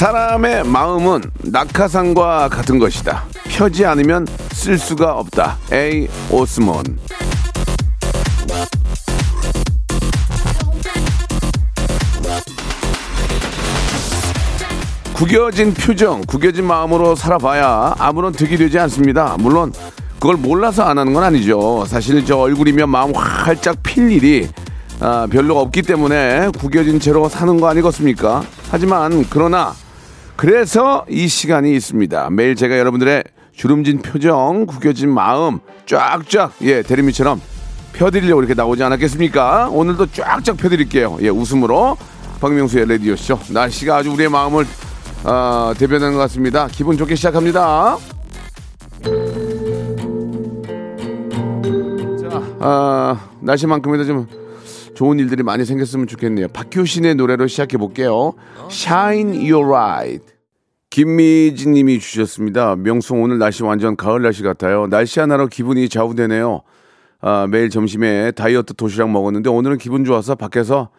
[0.00, 3.24] 사람의 마음은 낙하산과 같은 것이다.
[3.50, 5.58] 펴지 않으면 쓸 수가 없다.
[5.70, 6.82] 에이 오스몬.
[15.12, 19.36] 구겨진 표정, 구겨진 마음으로 살아봐야 아무런 득이 되지 않습니다.
[19.38, 19.70] 물론
[20.14, 21.84] 그걸 몰라서 안 하는 건 아니죠.
[21.86, 24.48] 사실 저 얼굴이면 마음 활짝 필 일이
[25.00, 28.42] 아, 별로 없기 때문에 구겨진 채로 사는 거 아니겠습니까?
[28.70, 29.74] 하지만 그러나
[30.40, 32.30] 그래서 이 시간이 있습니다.
[32.30, 37.42] 매일 제가 여러분들의 주름진 표정, 구겨진 마음 쫙쫙 예 대리미처럼
[37.92, 39.68] 펴드리려고 이렇게 나오지 않았겠습니까?
[39.70, 41.18] 오늘도 쫙쫙 펴드릴게요.
[41.20, 41.98] 예 웃음으로
[42.40, 44.64] 박명수의 레디오 쇼 날씨가 아주 우리의 마음을
[45.24, 46.68] 어, 대변하는 것 같습니다.
[46.68, 47.98] 기분 좋게 시작합니다.
[52.22, 54.26] 자, 아, 날씨만큼이나 좀
[55.00, 56.48] 좋은 일들이 많이 생겼으면 좋겠네요.
[56.48, 58.34] 박효신의 노래로 시작해 볼게요.
[58.70, 60.26] Shine Your Light.
[60.90, 62.76] 김미진 님이 주셨습니다.
[62.76, 64.88] 명수 오늘 날씨 완전 가을 날씨 같아요.
[64.88, 66.60] 날씨 하나로 기분이 좌우되네요.
[67.22, 70.90] 아, 매일 점심에 다이어트 도시락 먹었는데 오늘은 기분 좋아서 밖에서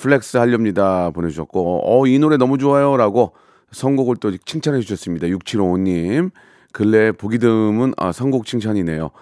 [0.00, 1.08] flex 하렵니다.
[1.12, 2.98] 보내주셨고, 어, 이 노래 너무 좋아요.
[2.98, 3.32] 라고
[3.72, 5.28] 선곡을 또 칭찬해 주셨습니다.
[5.28, 6.30] 6755님.
[6.72, 9.12] 근래 보기 드문 아, 선곡 칭찬이네요.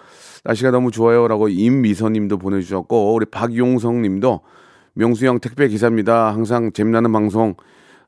[0.45, 4.41] 날씨가 너무 좋아요라고 임미선 님도 보내주셨고 우리 박용성 님도
[4.95, 6.33] 명수형 택배 기사입니다.
[6.33, 7.55] 항상 재미나는 방송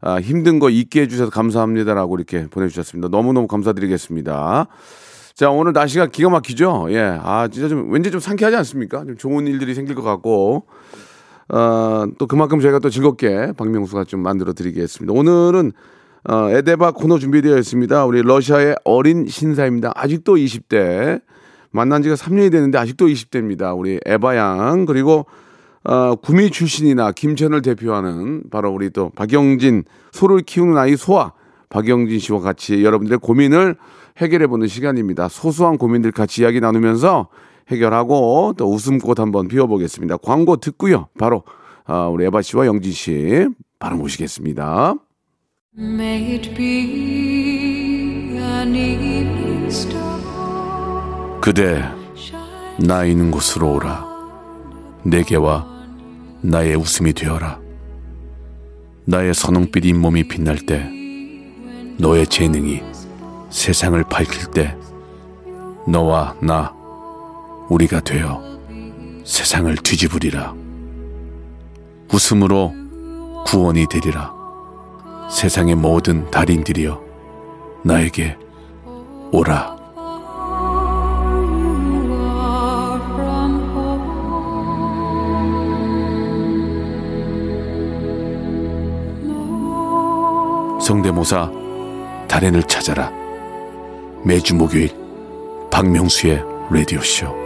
[0.01, 3.09] 아, 힘든 거 잊게 해주셔서 감사합니다라고 이렇게 보내주셨습니다.
[3.09, 4.69] 너무너무 감사드리겠습니다.
[5.35, 6.87] 자, 오늘 날씨가 기가 막히죠?
[6.91, 7.19] 예.
[7.23, 9.05] 아, 진짜 좀, 왠지 좀 상쾌하지 않습니까?
[9.05, 10.67] 좀 좋은 일들이 생길 것 같고,
[11.49, 15.13] 어, 또 그만큼 저희가 또 즐겁게 박명수가 좀 만들어 드리겠습니다.
[15.13, 15.73] 오늘은
[16.29, 18.05] 어, 에데바 코너 준비되어 있습니다.
[18.05, 19.93] 우리 러시아의 어린 신사입니다.
[19.95, 21.21] 아직도 20대.
[21.71, 23.77] 만난 지가 3년이 됐는데 아직도 20대입니다.
[23.77, 25.27] 우리 에바 양 그리고
[25.85, 31.33] 어, 구미 출신이나 김천을 대표하는 바로 우리 또 박영진 소를 키우는 아이 소아
[31.69, 33.77] 박영진 씨와 같이 여러분들의 고민을
[34.19, 35.29] 해결해 보는 시간입니다.
[35.29, 37.29] 소소한 고민들 같이 이야기 나누면서
[37.69, 40.19] 해결하고 또 웃음꽃 한번 피워보겠습니다.
[40.19, 41.09] 광고 듣고요.
[41.19, 41.45] 바로
[41.87, 44.95] 어, 우리 에바 씨와 영진 씨 바로 모시겠습니다.
[45.79, 50.16] May it be an evening star.
[51.47, 51.81] 그대
[52.77, 54.05] 나 있는 곳으로 오라.
[55.05, 55.65] 내게와
[56.41, 57.61] 나의 웃음이 되어라.
[59.05, 60.91] 나의 선홍빛 잇몸이 빛날 때
[61.99, 62.83] 너의 재능이
[63.51, 64.77] 세상을 밝힐 때
[65.87, 66.75] 너와 나
[67.69, 68.43] 우리가 되어
[69.25, 70.53] 세상을 뒤집으리라.
[72.13, 72.73] 웃음으로
[73.47, 74.35] 구원이 되리라.
[75.31, 77.01] 세상의 모든 달인들이여
[77.85, 78.37] 나에게
[79.31, 79.76] 오라
[90.87, 91.51] 성대모사
[92.29, 93.11] 달인을 찾아라.
[94.23, 94.89] 매주 목요일
[95.69, 97.46] 박명수의 라디오쇼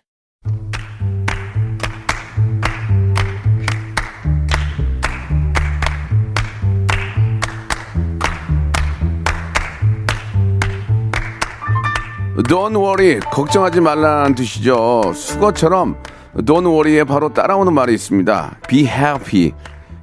[12.47, 15.13] Don't worry 걱정하지 말라는 뜻이죠.
[15.13, 15.97] 수거처럼
[16.37, 18.57] Don't worry에 바로 따라오는 말이 있습니다.
[18.67, 19.51] Be happy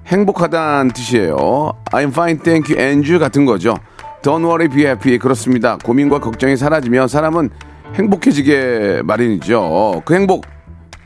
[0.06, 1.72] 행복하다는 뜻이에요.
[1.92, 3.76] I'm fine thank you and you 같은 거죠.
[4.22, 5.18] Don't worry be happy.
[5.18, 5.76] 그렇습니다.
[5.82, 7.50] 고민과 걱정이 사라지면 사람은
[7.94, 10.02] 행복해지게 마련이죠.
[10.04, 10.44] 그 행복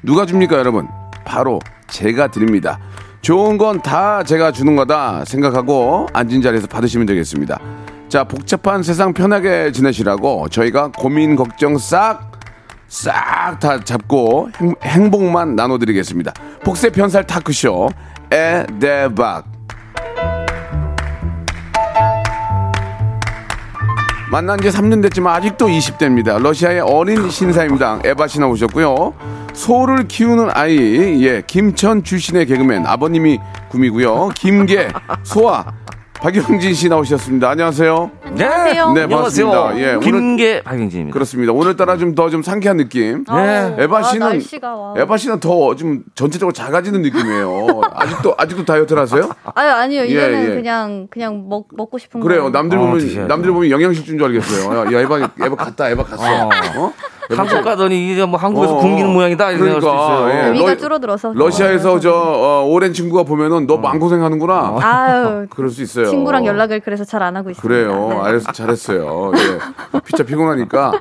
[0.02, 0.88] 누가 줍니까 여러분?
[1.24, 2.78] 바로 제가 드립니다.
[3.20, 7.60] 좋은 건 다 제가 주는 거다 생각하고 앉은 자리에서 받으시면 되겠습니다
[8.12, 12.30] 자, 복잡한 세상 편하게 지내시라고 저희가 고민, 걱정 싹,
[12.86, 14.50] 싹 다 잡고
[14.82, 16.30] 행, 복만 나눠드리겠습니다.
[16.62, 17.88] 복세 편살 타크쇼,
[18.30, 19.46] 에데박.
[24.30, 26.38] 만난 지 3년 됐지만 아직도 20대입니다.
[26.38, 29.14] 러시아의 어린 신사임당 에바 씨나 오셨고요.
[29.54, 34.32] 소를 키우는 아이, 예, 김천 출신의 개그맨 아버님이 꿈이고요.
[34.34, 34.88] 김계,
[35.22, 35.64] 소아,
[36.22, 37.50] 박영진 씨 나오셨습니다.
[37.50, 38.10] 안녕하세요.
[38.24, 38.92] 안녕하세요.
[38.92, 39.78] 네, 반갑습니다.
[39.80, 41.12] 예, 오늘 김계 박영진입니다.
[41.12, 41.52] 그렇습니다.
[41.52, 43.24] 오늘따라 좀 더좀 상쾌한 느낌.
[43.24, 43.74] 네.
[43.76, 44.94] 에바 아, 씨는 날씨가 와.
[44.96, 47.80] 에바 씨는 더 좀 전체적으로 작아지는 느낌이에요.
[47.92, 49.30] 아직도 아직도 다이어트를 하세요?
[49.54, 50.54] 아유 아니요 예, 이거는 예.
[50.54, 52.44] 그냥 그냥 먹 먹고 싶은 그래요.
[52.44, 52.50] 거.
[52.50, 53.26] 남들 어, 보면 드셔야죠.
[53.26, 54.78] 남들 보면 영양식주인 줄 알겠어요.
[54.86, 55.90] 야, 야, 에바 에바 갔다.
[55.90, 56.22] 에바 갔어.
[56.76, 56.92] 어?
[57.32, 60.48] 에바 한국 가더니 이제 뭐 한국에서 어, 굶기는 모양이다 이렇게 그러니까, 생각할 수 있어요.
[60.48, 60.52] 예.
[60.58, 64.76] 위가 러- 줄어들어서 러시아에서 저 어, 오랜 친구가 보면은 너 마음고생 하는구나.
[64.80, 66.06] 아유 그럴 수 있어요.
[66.06, 67.62] 친구랑 연락을 그래서 잘 안 하고 있습니다.
[67.68, 68.08] 그래요.
[68.10, 68.28] 네.
[68.28, 69.32] 알았어, 잘했어요.
[69.36, 69.98] 예.
[70.04, 70.92] 피차 피곤하니까.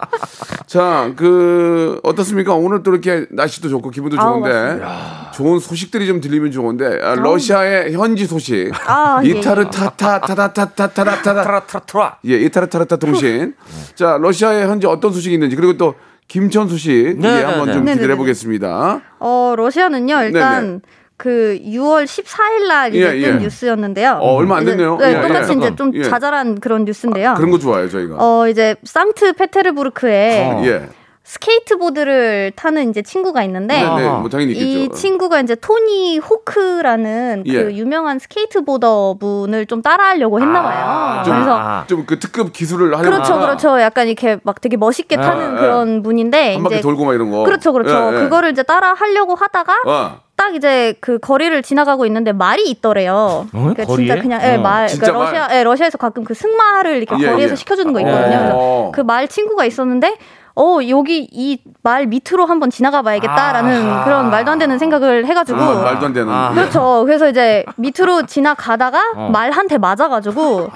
[0.67, 2.53] 자, 그 어떻습니까?
[2.53, 4.83] 오늘 또 이렇게 날씨도 좋고 기분도 아우, 좋은데
[5.33, 8.71] 좋은 소식들이 좀 들리면 좋은데 아, 러시아의 현지 소식.
[8.87, 9.29] 아, 예.
[9.29, 11.65] 이타르타타타타타타타타.
[11.67, 12.17] 트라트라.
[12.27, 13.53] 예, 이타르타르타 통신.
[13.95, 15.95] 자, 러시아의 현재 어떤 소식이 있는지 그리고 또
[16.27, 17.73] 김천 소식 네, 예, 네, 한번 네.
[17.73, 18.15] 좀 네, 네, 기대해 네.
[18.15, 19.01] 보겠습니다.
[19.19, 20.79] 어 러시아는요 일단 네네.
[21.17, 23.39] 그 6월 14일 날 이제 예, 뜬 예.
[23.43, 24.13] 뉴스였는데요.
[24.21, 24.97] 어, 얼마 안 이제, 됐네요.
[24.97, 25.55] 네, 예, 똑같이 예.
[25.57, 26.03] 이제 좀 예.
[26.03, 27.33] 자잘한 그런 뉴스인데요.
[27.35, 28.15] 그런 거 좋아해요, 저희가.
[28.17, 30.63] 어 이제 상트 페테르부르크에 어.
[31.31, 31.33] 예.
[31.33, 34.09] 스케이트보드를 타는 이제 친구가 있는데 네, 네.
[34.09, 34.67] 뭐 당연히 있겠죠.
[34.79, 37.63] 이 친구가 이제 토니 호크라는 예.
[37.63, 41.23] 그 유명한 스케이트보더 분을 좀 따라하려고 했나 봐요.
[41.23, 43.81] 좀- 그래서 아, 좀그 특급 기술을 하려고 그렇죠, 그렇죠.
[43.81, 45.59] 약간 이렇게 막 되게 멋있게 아, 타는 예.
[45.59, 47.43] 그런 분인데 한 바퀴 이제 돌고 막 이런 거.
[47.43, 48.11] 그렇죠, 그렇죠.
[48.13, 48.19] 예, 예.
[48.23, 50.19] 그거를 이제 따라 하려고 하다가 어.
[50.35, 53.47] 딱 이제 그 거리를 지나가고 있는데 말이 있더래요.
[53.51, 54.07] 그러니까 거리에?
[54.07, 54.61] 진짜 그냥 예, 어.
[54.61, 54.87] 말.
[54.87, 57.55] 진짜 그러니까 러시아 예, 러시아에서 가끔 그 승마를 이렇게 예, 거리에서 예.
[57.55, 58.37] 시켜주는 거 있거든요.
[58.53, 58.89] 어.
[58.91, 60.15] 그래서 그말 친구가 있었는데
[60.55, 64.03] 어 여기 이 말 밑으로 한번 지나가 봐야겠다라는 아하.
[64.03, 66.31] 그런 말도 안 되는 생각을 해가지고 아, 말도 안 되는.
[66.31, 66.51] 아.
[66.53, 67.03] 그렇죠.
[67.05, 69.29] 그래서 이제 밑으로 지나가다가 어.
[69.31, 70.69] 말한대 맞아가지고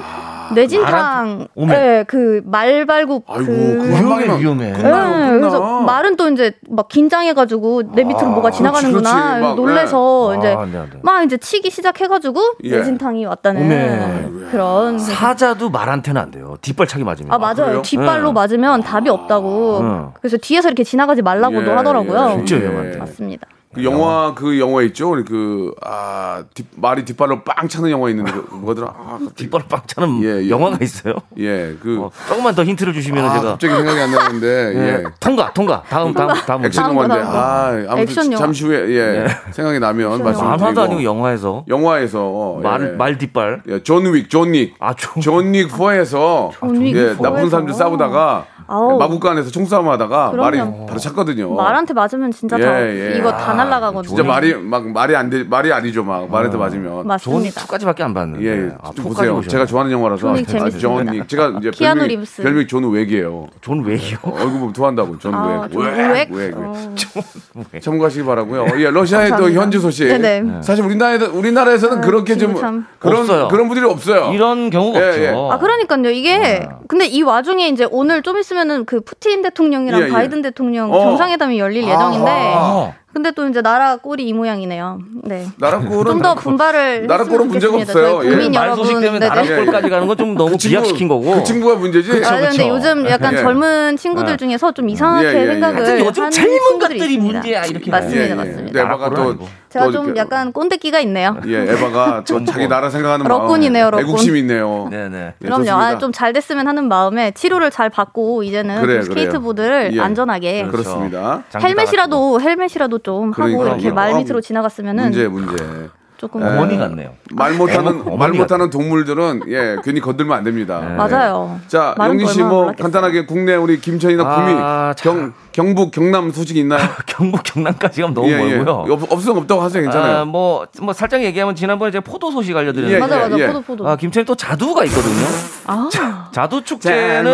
[0.53, 1.47] 뇌진탕.
[1.69, 4.71] 예, 그 말발굽 아이고, 그 위험해, 위험해.
[4.73, 5.39] 끝나요, 예, 끝나.
[5.39, 9.41] 그래서 말은 또 이제 막 긴장해가지고 내 밑으로 뭐가 지나가는구나 그렇지, 그렇지.
[9.41, 10.37] 막, 놀래서 네.
[10.39, 10.99] 이제 아, 안 돼, 안 돼.
[11.01, 12.69] 막 이제 치기 시작해가지고 예.
[12.77, 14.44] 뇌진탕이 왔다는 오메.
[14.51, 16.57] 그런 사자도 말한테는 안 돼요.
[16.61, 17.31] 뒷발차기 맞으면.
[17.31, 17.81] 아 맞아요 그래요?
[17.81, 18.33] 뒷발로 네.
[18.33, 20.11] 맞으면 답이 없다고 응.
[20.19, 22.61] 그래서 뒤에서 이렇게 지나가지 말라고도 예, 하더라고요 예, 진짜 예.
[22.61, 22.97] 위험한데.
[22.97, 25.11] 맞습니다 그 영화 그 영화 있죠.
[25.25, 26.43] 그아
[26.75, 28.87] 말이 뒷발로 빵 차는 영화 있는데 그 뭐더라?
[28.97, 30.49] 아, 뒷발 빵 차는 예, 예.
[30.49, 31.15] 영화가 있어요.
[31.37, 34.79] 예, 그 어, 조금만 더 힌트를 주시면 아, 제가 갑자기 생각이 안 나는데 예.
[34.79, 35.03] 예.
[35.19, 36.65] 통과 통과 다음 다음 다음.
[36.65, 37.15] 액션 영화인데.
[37.25, 38.37] 아 아무튼 액션 영화.
[38.37, 42.95] 잠시 후에 예 생각이 나면 말씀드리고 만화도 아니고 영화에서 영화에서 말 예.
[42.95, 43.61] 말 뒷발.
[43.67, 44.73] 예, 존 윅, 존 윅.
[44.79, 45.21] 아 좀.
[45.21, 47.21] 존윅 4에서 존윅 예, 4에서.
[47.21, 48.97] 나쁜 사람들 싸우다가 아우.
[48.97, 50.57] 마구간에서 총싸움 하다가 말이.
[50.57, 51.53] 바로 찼거든요.
[51.53, 53.17] 말한테 맞으면 진짜 다 예, 예.
[53.17, 57.07] 이거 다 날라가거든요 진짜 말이 막 말이 안 돼, 말이 아니죠, 막 말한테 맞으면.
[57.07, 58.45] 맞습니다 2까지밖에 안 봤는데.
[58.45, 59.33] 예, 아, 좀 4까지 보세요.
[59.35, 59.47] 보셨네.
[59.47, 60.21] 제가 좋아하는 영화라서.
[60.21, 60.77] 존윅 재밌습니다.
[60.79, 61.27] 존 윅.
[61.27, 62.43] 제가 이제 키아누 별명이, 리브스.
[62.43, 63.47] 별명이 존 윅이에요.
[63.61, 64.17] 존 윅이요.
[64.23, 65.71] 얼굴 보면 좋아한다고, 존 아, 윅.
[65.71, 66.31] 존 윅, 윅?
[66.31, 66.53] 윅.
[66.55, 66.95] 어.
[67.81, 68.67] 참고하시기 바라고요.
[68.77, 69.49] 예, 러시아의 또.
[69.51, 70.05] 현지 소식.
[70.07, 70.61] 네네.
[70.61, 72.55] 사실 우리나라에 우리나라에서는 그렇게 좀.
[72.99, 73.47] 그런 없어요.
[73.49, 74.31] 그런 분들이 없어요.
[74.33, 75.21] 이런 경우가 예, 없죠.
[75.21, 75.27] 예.
[75.29, 80.09] 아 그러니까요 이게 근데 이 와중에 이제 오늘 좀 있으면은 그 푸틴 대통령이랑 예, 예.
[80.09, 80.99] 바이든 대통령 어.
[80.99, 82.93] 정상회담이 열릴 예정인데 아.
[83.15, 84.99] 근데 또 이제 나라 꼴이 이 모양이네요.
[85.23, 85.47] 네.
[85.57, 87.77] 나라 꼴은 좀 더 분발을 나라 꼴은 문제가.
[87.77, 88.25] 없어요.
[88.25, 88.29] 예.
[88.29, 88.83] 국민 말 여러분.
[88.83, 89.25] 소식 때문에.
[89.29, 89.55] 나라 예, 예.
[89.63, 91.35] 꼴까지 가는 건 좀 너무 그 친구- 비약시킨 거고.
[91.35, 92.11] 그 친구가 문제지.
[92.25, 92.67] 아, 근데 그쵸.
[92.67, 93.37] 요즘 약간 예.
[93.37, 95.47] 젊은 친구들 중에서 좀 이상하게 예, 예, 예.
[95.47, 97.17] 생각을 요즘 하는 젊은 친구들이 것들이.
[97.19, 97.89] 문제야, 이렇게.
[97.89, 98.33] 맞습니다, 예, 예.
[98.33, 98.71] 맞습니다.
[98.73, 99.39] 네, 나라 또, 꼴은
[99.75, 101.35] 제가 또좀 이렇게- 약간 꼰대끼가 있네요.
[101.47, 103.41] 예, 에바가 또 자기 나라 생각하는 마음.
[103.41, 104.07] 럭군이네요, 럭군.
[104.07, 104.87] 애국심이 있네요.
[104.89, 105.17] 네네.
[105.17, 105.63] 예, 그럼요.
[105.65, 105.77] 좋습니다.
[105.77, 109.91] 아, 좀 잘 됐으면 하는 마음에 치료를 잘 받고 이제는 그래요, 좀 스케이트보드를.
[109.95, 109.99] 예.
[109.99, 110.71] 안전하게 그렇죠.
[110.95, 111.43] 그렇습니다.
[111.49, 115.89] 장비 헬멧이라도 헬멧이라도 좀 하고 그러니까 이렇게 이게 말 아, 밑으로 지나갔으면은 문제 문제.
[116.17, 116.45] 조금 예.
[116.45, 117.11] 어머니 같네요.
[117.33, 120.79] 말 못하는 말 못하는 동물들은 예 괜히 건들면 안 됩니다.
[120.79, 120.87] 네.
[120.93, 120.95] 예.
[120.95, 121.59] 맞아요.
[121.67, 122.71] 자또씨 뭐.
[122.79, 124.95] 간단하게 국내 우리 김천이나 아, 구미 자.
[125.03, 126.81] 경 경북 경남 소식 있나요?
[127.07, 128.57] 경북 경남까지 가면 너무 예, 예.
[128.57, 128.93] 멀고요.
[128.93, 129.81] 없, 없으면 없다고 하세요.
[129.83, 130.17] 괜찮아요.
[130.17, 133.47] 아, 뭐, 뭐 살짝 얘기하면 지난번에 제가 포도 소식 알려드렸는데 예, 맞아 맞아 예.
[133.47, 133.87] 포도 포도.
[133.87, 135.25] 아, 김천에 또 자두가 있거든요.
[135.67, 135.89] 아,
[136.33, 137.33] 자두 짠 축제는.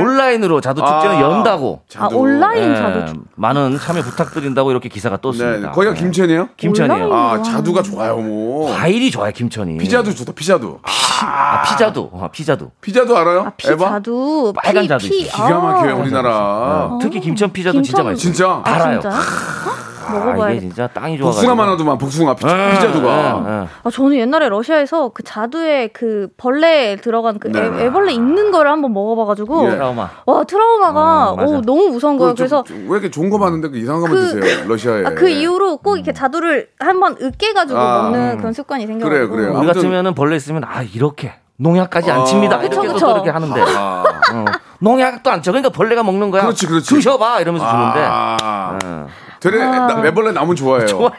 [0.00, 1.82] 온라인으로 자두 축제는 아, 연다고.
[1.84, 2.16] 아 자두.
[2.18, 5.70] 온라인 예, 자두 주- 많은 참여 부탁드린다고 이렇게 기사가 네, 떴습니다.
[5.70, 6.00] 거기가 네.
[6.00, 6.48] 김천이에요?
[6.56, 7.04] 김천이에요.
[7.06, 7.40] 온라인?
[7.40, 8.74] 아 자두가 좋아요 뭐.
[8.74, 9.78] 과일이 좋아요, 김천이.
[9.78, 10.32] 피자도 좋다.
[10.32, 10.80] 피자도.
[10.82, 12.10] 아, 피자도.
[12.14, 12.72] 아, 피자도.
[12.80, 13.40] 피자도 알아요?
[13.42, 13.88] 아, 피 에바?
[13.90, 15.22] 자두 빨간 피, 자두 피.
[15.24, 15.94] 기가 막혀요 아.
[15.96, 16.47] 우리나라.
[16.48, 18.16] 어, 특히 김천 피자두 진짜 맛있어요.
[18.16, 18.48] 진짜.
[18.48, 19.00] 아, 알아요.
[19.00, 19.16] 진짜?
[19.16, 20.60] 아, 이게 먹어봐야겠다.
[20.60, 21.40] 진짜 땅이 좋아가지고.
[21.42, 23.08] 복숭아만 하더만 복숭아 피, 예, 피자두가.
[23.46, 23.66] 예, 예.
[23.84, 27.60] 아, 저는 옛날에 러시아에서 그 자두에 그 벌레 들어간 그 네.
[27.60, 29.70] 애, 애벌레 있는 거를 한번 먹어봐가지고 예.
[29.72, 30.08] 트라우마.
[30.24, 31.44] 와 트라우마가 어.
[31.44, 32.30] 오, 너무 무서운 거예요.
[32.30, 35.04] 좀- 그래서 좀왜 이렇게 좋은 거 많은데 그 이상한 것만 그- 드세요 러시아에.
[35.04, 39.58] 아, 그 이후로 꼭 이렇게 자두를 한번 으깨가지고 아, 먹는 그런 습관이 생겨가지고 그래요, 그래요.
[39.60, 42.24] 우리 같으면은 벌레 있으면 아 이렇게 농약까지 안 아.
[42.24, 42.58] 칩니다.
[42.58, 43.06] 그쵸, 이렇게 그쵸.
[43.06, 44.44] 또 이렇게 하는데 아, 어,
[44.78, 45.50] 농약도 안 쳐.
[45.50, 46.42] 그러니까 벌레가 먹는 거야.
[46.42, 46.94] 그렇지, 그렇지.
[46.94, 49.06] 드셔봐 이러면서 주는데 아, 어,
[49.40, 50.86] 되레 나- 매벌레 나면 좋아해요.
[50.88, 51.10] 좋아요.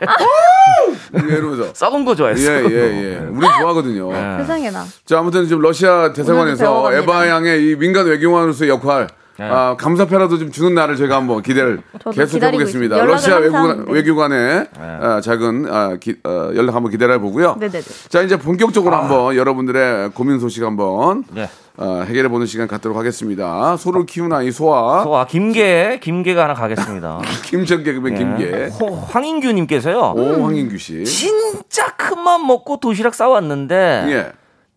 [1.16, 1.74] 예, 이러면서.
[1.74, 2.52] 썩은 거 좋아했어.
[2.52, 3.18] 예, 예, 예.
[3.30, 4.14] 우린 좋아하거든요.
[4.14, 4.38] 예.
[4.40, 4.86] 세상에나.
[5.06, 6.94] 자, 아무튼 지금 러시아 대사관에서.
[6.94, 9.14] 에바 양의 이 민간 외교관으로서의 역할, 네.
[9.42, 11.82] 아, 감사패라도 좀 주는 날을 저희가 한번 기대를
[12.14, 13.04] 계속 해보겠습니다.
[13.06, 13.94] 러시아 연락을 외교관, 항상, 네.
[13.94, 17.56] 외교관의 아, 작은 아, 기- 어, 연락 한번 기다려 보고요.
[17.60, 17.82] 네네네.
[18.10, 21.50] 자, 이제 본격적으로 한번 여러분들의 고민 소식 한번 네.
[21.78, 23.78] 어, 해결해 보는 시간 갖도록 하겠습니다.
[23.78, 27.22] 소를 키우는 아이 소아, 소아 김계 김계가 하나 가겠습니다.
[27.46, 28.18] 김전 개그맨 예.
[28.18, 30.14] 김계, 호- 황인규님께서요.
[30.18, 31.06] 오 황인규 씨.
[31.06, 34.32] 진짜 큰맘 먹고 도시락 싸왔는데 예.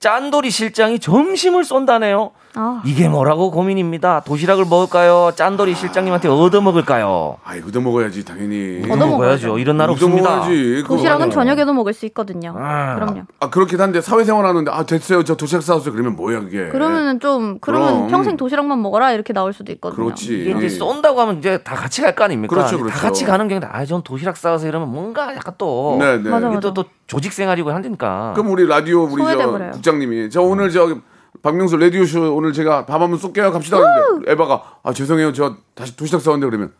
[0.06, 2.32] 짠돌이 실장이 점심을 쏜다네요.
[2.56, 2.82] 아.
[2.84, 4.20] 이게 뭐라고 고민입니다.
[4.26, 5.30] 도시락을 먹을까요?
[5.36, 7.36] 짠돌이 실장님한테 얻어 먹을까요?
[7.44, 8.82] 아이 얻어 먹어야지 당연히.
[8.90, 9.58] 얻어 먹어야죠.
[9.60, 10.42] 이런 날 얻어 없습니다.
[10.88, 11.30] 도시락은 맞아.
[11.30, 12.52] 저녁에도 먹을 수 있거든요.
[12.58, 12.96] 아.
[12.96, 13.22] 그럼요.
[13.38, 17.58] 아 그렇긴 한데 사회생활 하는데 아 됐어요 저 도시락 싸왔어요 그러면 뭐야 그게 그러면은 좀
[17.60, 18.08] 그러면 그럼.
[18.08, 20.04] 평생 도시락만 먹어라 이렇게 나올 수도 있거든요.
[20.04, 22.54] 그렇지 이게 쏜다고 하면 이제 다 같이 갈 거 아닙니까?
[22.56, 22.94] 그렇죠, 그렇죠.
[22.94, 26.56] 다 같이 가는 경우에 아, 전 도시락 싸와서 이러면 뭔가 약간 또 네네 맞아, 이게
[26.56, 26.60] 맞아.
[26.60, 28.32] 또, 또 조직 생활이고 한다니까.
[28.34, 29.36] 그럼 우리 라디오 우리 저 소외
[29.92, 30.96] 국장님이 저 오늘 저
[31.42, 33.78] 박명수 라디오 쇼 오늘 제가 밥 한번 쏠게요 갑시다
[34.10, 35.32] 근데 에바가 아 죄송해요.
[35.32, 36.72] 저 다시 도시락 싸왔는데 그러면.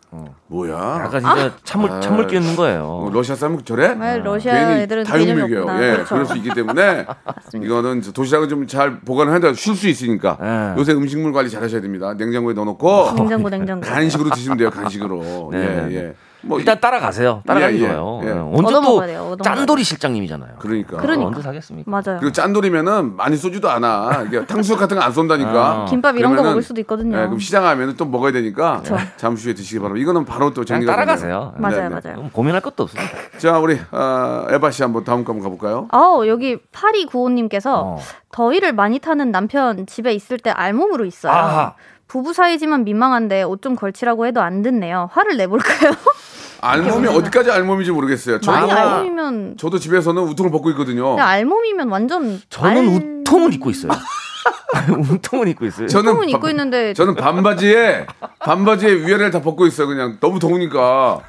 [0.47, 1.01] 뭐야?
[1.05, 2.01] 약간 진짜 아.
[2.01, 3.11] 찬물 끼얹는 어, 거예요.
[3.13, 3.89] 러시아 사람 저래?
[3.89, 5.61] 정말 러시아 괜히 애들은 다육 개념이 먹여요.
[5.63, 5.83] 없구나.
[5.83, 6.09] 예 그렇죠.
[6.15, 7.07] 그럴 수 있기 때문에
[7.63, 10.39] 이거는 저 도시락을 좀잘 보관을 해야 쉴 수 있으니까.
[10.41, 10.81] 예.
[10.81, 12.15] 요새 음식물 관리 잘 하셔야 됩니다.
[12.15, 13.87] 냉장고에 넣어놓고 냉장고 냉장고.
[13.87, 15.49] 간식으로 드시면 돼요 간식으로.
[15.53, 15.95] 네, 네, 네.
[15.95, 17.43] 예예 뭐 일단 따라가세요.
[17.47, 18.21] 따라가는 예, 예, 거예요.
[18.25, 18.29] 예.
[18.29, 18.33] 예.
[18.33, 20.55] 언제 얻어 또 짠돌이 실장님이잖아요.
[20.59, 21.27] 그러니까 그러니까.
[21.29, 21.91] 언제 사겠습니까?
[21.91, 22.19] 맞아요.
[22.21, 24.25] 그리고 짠돌이면은 많이 쏘지도 않아.
[24.27, 25.51] 이게 탕수육 같은 거 안 쏜다니까.
[25.53, 25.85] 아.
[25.87, 27.17] 김밥 이런 거 먹을 수도 있거든요.
[27.19, 28.83] 예, 그럼 시장 가면은 또 먹어야 되니까
[29.17, 30.03] 잠시 후에 드시기 바랍니다.
[30.03, 31.53] 이거는 바로 또 정리가 따라가세요.
[31.55, 31.55] 되네요.
[31.59, 32.01] 맞아요, 네, 네.
[32.17, 32.31] 맞아요.
[32.33, 33.11] 고민할 것도 없습니다.
[33.39, 35.89] 자, 우리 어, 에바 씨 한번 다음 거 한번 가볼까요?
[35.91, 37.99] 아우 여기 8295님께서 어.
[38.33, 41.33] 더위를 많이 타는 남편 집에 있을 때 알몸으로 있어요.
[41.33, 41.75] 아하.
[42.13, 45.09] 부부 사이지만 민망한데 옷 좀 걸치라고 해도 안 듣네요.
[45.13, 45.93] 화를 내볼까요?
[46.61, 48.41] 알몸이 어디까지 알몸인지 모르겠어요.
[48.41, 51.11] 저도, 알몸이면 저도 집에서는 우통을 벗고 있거든요.
[51.11, 52.87] 근데 알몸이면 완전 저는 알...
[53.23, 53.93] 우통을 입고 있어요.
[55.11, 55.87] 우통을 입고 있어요.
[55.87, 58.07] 저는 우통은 입고 반- 있는데 저는 반바지에
[58.41, 59.87] 반바지에 위아래를 다 벗고 있어요.
[59.87, 61.21] 그냥 너무 더우니까.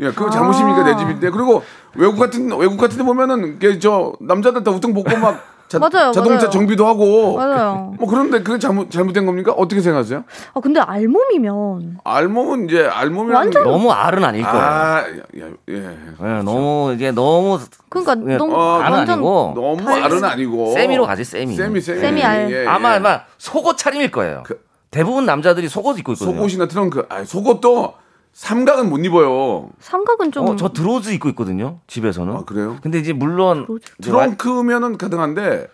[0.00, 1.30] 예, 그거 잘못입니까 내 집인데.
[1.30, 1.62] 그리고
[1.96, 6.34] 외국 같은 외국 같은 데 보면은 저 남자들 다 우통 벗고 막 자, 맞아요, 자동차
[6.34, 6.50] 맞아요.
[6.50, 7.36] 정비도 하고.
[7.36, 7.94] 맞아요.
[8.00, 9.52] 뭐 그런데 그게 잘못 잘못된 겁니까?
[9.52, 10.24] 어떻게 생각하세요?
[10.52, 14.58] 아 근데 알몸이면 알몸은 이제 알몸이 완전- 너무 알은 아닐 거예요.
[14.58, 15.96] 아, 야, 예.
[16.22, 20.72] 예, 너무 이게 너무 그러니까 예, 너무 어, 알은 완전 아니고 너무 달- 알은 아니고
[20.72, 21.54] 세미로 가지 세미.
[21.54, 22.50] 세미 세미 세미 알.
[22.52, 22.66] 예, 예.
[22.66, 24.42] 아마 아마 속옷 차림일 거예요.
[24.44, 24.60] 그-
[24.90, 26.34] 대부분 남자들이 속옷 입고 있거든요.
[26.36, 27.94] 속옷이나 트렁크 아 속옷도
[28.32, 31.80] 삼각은 못 입어요 삼각은 좀 어, 저 드로즈 입고 있거든요.
[31.86, 32.34] 집에서는.
[32.34, 32.78] 아, 그래요?
[32.82, 33.66] 근데 이제 물론
[33.98, 35.68] 이제 와- 트렁크면은 가능한데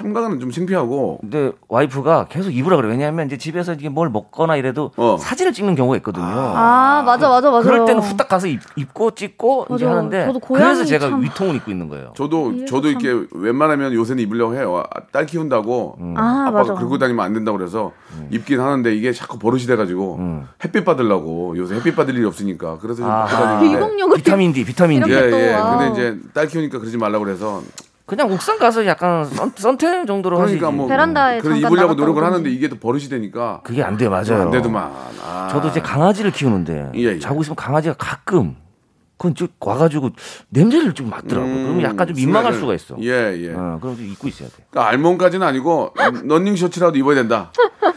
[0.00, 2.88] 삼각은 좀 창피하고 근데 와이프가 계속 입으라 그래.
[2.88, 5.16] 요 왜냐하면 이제 집에서 이게 뭘 먹거나 이래도 어.
[5.18, 6.22] 사진을 찍는 경우가 있거든요.
[6.26, 7.66] 아 맞아 맞아 맞아.
[7.66, 9.96] 그럴 때는 후딱 가서 입, 입고 찍고 이제 맞아.
[9.96, 12.12] 하는데 저도 고양이 그래서 제가 참- 웃통을 입고 있는 거예요.
[12.14, 16.74] 저도 이해가 저도 참- 이렇게 웬만하면 요새는 입으려고 해요 아, 딸 키운다고 아 아빠가 맞아.
[16.74, 17.92] 긁고 다니면 안 된다고 그래서
[18.30, 20.46] 입긴 하는데 이게 자꾸 버릇이 돼가지고 음.
[20.62, 23.24] 햇빛 받으려고 요새 햇빛 받을 일이 없으니까 그래서 좀 아하.
[23.24, 25.10] 입고 다니는데 비공용을 비타민 D, 비타민 D.
[25.10, 25.54] 예, 또, 예.
[25.54, 25.78] 와우.
[25.78, 27.62] 근데 이제 딸 키우니까 그러지 말라고 그래서
[28.06, 30.76] 그냥 옥상 가서 약간 선, 선탠 정도로 그러니까 하시지.
[30.76, 32.22] 뭐 베란다에 그래 입으려고 노력을.
[32.24, 34.42] 하는데 이게 또 버릇이 되니까 그게 안 돼요, 맞아요.
[34.42, 34.92] 안 되더만.
[35.24, 35.48] 아.
[35.50, 37.18] 저도 이제 강아지를 키우는데 예, 예.
[37.18, 38.56] 자고 있으면 강아지가 가끔
[39.16, 40.10] 그건 쭉 와가지고
[40.50, 41.48] 냄새를 좀 맡더라고.
[41.48, 42.96] 요 음, 그러면 약간 좀 민망할 수가 있어.
[43.00, 43.08] 예,
[43.44, 43.52] 예.
[43.54, 44.56] 어, 그럼 좀 입고 있어야 돼.
[44.70, 45.94] 그러니까 알몸까지는 아니고
[46.24, 47.50] 런닝 셔츠라도 입어야 된다.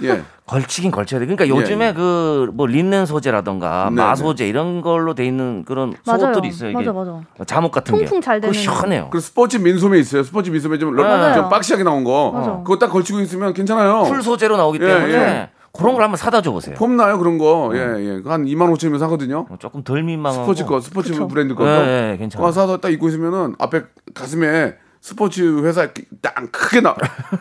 [0.03, 0.21] 예.
[0.49, 1.27] 걸치긴 걸쳐야 돼.
[1.27, 1.93] 그러니까 요즘에 예.
[1.93, 4.15] 그뭐 린넨 소재라던가 네, 마 네.
[4.15, 6.21] 소재 이런 걸로 돼 있는 그런 맞아요.
[6.21, 6.69] 속옷들이 있어요.
[6.71, 7.21] 이게 맞아 맞아.
[7.45, 7.99] 잠옷 같은 게.
[8.05, 8.63] 통풍 잘 그거 되는.
[8.63, 9.09] 시원해요.
[9.11, 10.23] 그 스포츠 민소매 있어요.
[10.23, 11.35] 스포츠 민소매 좀, 러- 맞아요.
[11.35, 12.31] 좀 boxy하게 나온 거.
[12.33, 12.51] 맞아.
[12.63, 14.05] 그거 딱 걸치고 있으면 괜찮아요.
[14.05, 15.49] 풀 소재로 나오기 예, 때문에 예.
[15.73, 16.75] 그런 걸 한번 사다 줘 보세요.
[16.77, 17.71] 폼 나요 그런 거.
[17.73, 18.13] 예, 예.
[18.17, 19.45] 그거 한 2만 5천이면 사거든요.
[19.49, 20.43] 어, 조금 덜 민망하고.
[20.43, 21.27] 스포츠 거, 스포츠 그쵸.
[21.27, 21.63] 브랜드 거.
[21.65, 21.87] 예, 거.
[21.87, 22.41] 예, 괜찮아.
[22.41, 23.83] 그거 사서 딱 입고 있으면은 앞에
[24.13, 25.87] 가슴에 스포츠 회사
[26.21, 26.93] 딱 크게 나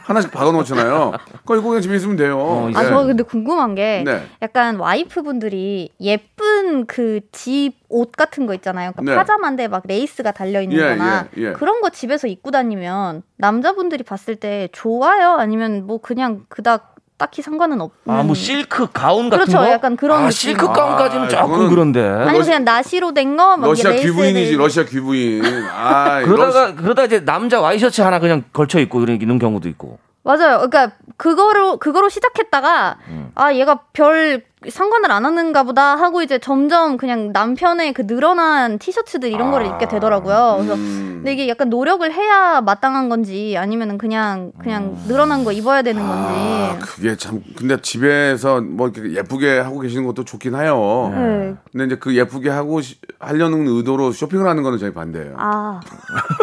[0.04, 1.12] 하나씩 박아 놓잖아요.
[1.40, 2.38] 그거 입고 그냥 집에 있으면 돼요.
[2.38, 2.88] 어, 아, 예.
[2.88, 4.22] 저 근데 궁금한 게 네.
[4.42, 8.92] 약간 와이프분들이 예쁜 그 집 옷 같은 거 있잖아요.
[8.92, 9.16] 그러니까 네.
[9.16, 11.52] 파자마인데 막 레이스가 달려 있는 예, 거나 예, 예.
[11.52, 15.36] 그런 거 집에서 입고 다니면 남자분들이 봤을 때 좋아요?
[15.38, 19.58] 아니면 뭐 그냥 그닥 딱히 상관은 없는 아, 뭐 실크 가운 같은 그렇죠.
[19.58, 19.70] 거?
[19.70, 20.30] 약간 그런 아, 느낌.
[20.30, 22.00] 실크 가운까지는 아, 조금 그런데.
[22.00, 24.54] 아니면 러시- 그냥 나시로 된 거, 막 러시아 귀부인이지.
[24.56, 25.42] 러시아 귀부인.
[25.74, 29.98] 아, 그러다가 그러다 이제 남자 와이셔츠 하나 그냥 걸쳐 입고 이런 경우도 있고.
[30.22, 30.58] 맞아요.
[30.58, 33.30] 그러니까 그거로 그거로 시작했다가 음.
[33.34, 39.30] 아 얘가 별 상관을 안 하는가 보다 하고 이제 점점 그냥 남편의 그 늘어난 티셔츠들
[39.30, 40.56] 이런 거를 입게 되더라고요.
[40.58, 41.12] 그래서 음.
[41.18, 46.34] 근데 이게 약간 노력을 해야 마땅한 건지 아니면은 그냥 그냥 늘어난 거 입어야 되는 건지.
[46.36, 51.12] 아, 그게 참 근데 집에서 뭐 이렇게 예쁘게 하고 계시는 것도 좋긴 해요.
[51.14, 51.54] 네.
[51.70, 55.34] 근데 이제 그 예쁘게 하고 시- 하려는 의도로 쇼핑을 하는 거는 저희 반대예요.
[55.38, 55.80] 아,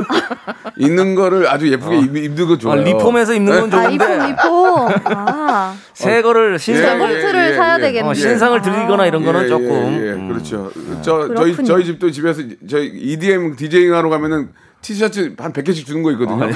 [0.78, 2.82] 있는 거를 아주 예쁘게 입, 입는 거 아, 좋아요.
[2.84, 4.90] 리폼에서 입는 건아 좋은데 리폼 리폼.
[5.06, 7.82] 아, 새 거를 신상 예, 봉투를 예, 사야 예.
[7.82, 8.05] 되겠네.
[8.10, 10.28] 어, 신상을 들이거나 이런 거는 예, 조금 예, 예, 음.
[10.30, 10.72] 그렇죠.
[11.02, 11.68] 저 저희 그렇군요.
[11.68, 14.50] 저희 집도 집에서 저희 EDM 디제잉 하러 가면은
[14.82, 16.48] 티셔츠 한 100개씩 주는 거 있거든요.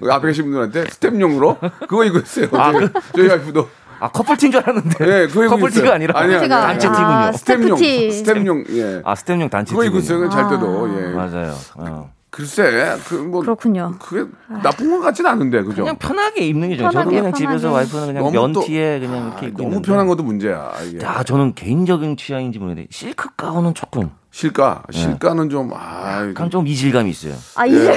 [0.00, 2.48] 그 앞에 계신 분들한테 스태프용으로 그거 입고 있어요.
[2.50, 3.68] 저희, 저희 와이프도
[4.00, 5.94] 아 커플티인 줄 알았는데 예, 그거 입고 커플티가 있어요.
[5.94, 6.66] 아니라 아니야, 티가 아니야.
[6.78, 7.38] 단체 아, 티군요.
[7.38, 8.10] 스태프용 스태프티.
[8.12, 9.02] 스태프용 예.
[9.04, 9.98] 아 스태프용 단체 그거 입고.
[9.98, 10.28] 있어요.
[10.28, 11.14] 잘 때도 예.
[11.14, 11.54] 맞아요.
[11.76, 12.12] 어.
[12.32, 13.94] 글쎄 그뭐 그렇군요.
[14.00, 14.26] 그게
[14.62, 15.82] 나쁜 것 같지는 않은데 그죠?
[15.82, 16.78] 그냥 편하게 입는 게.
[16.78, 17.74] 저도 편하게, 그냥 집에서 편하게.
[17.74, 19.86] 와이프는 그냥 너무 또- 면티에 그냥 이렇게 입고 너무 있는데.
[19.86, 21.04] 편한 것도 문제야 이게.
[21.04, 26.26] 아 저는 개인적인 취향인지 모르겠는데 실크 가운은 조금 실가 실크 가운은 좀 아.
[26.26, 27.34] 약간 좀 이질감이 있어요.
[27.54, 27.90] 아 예, 이제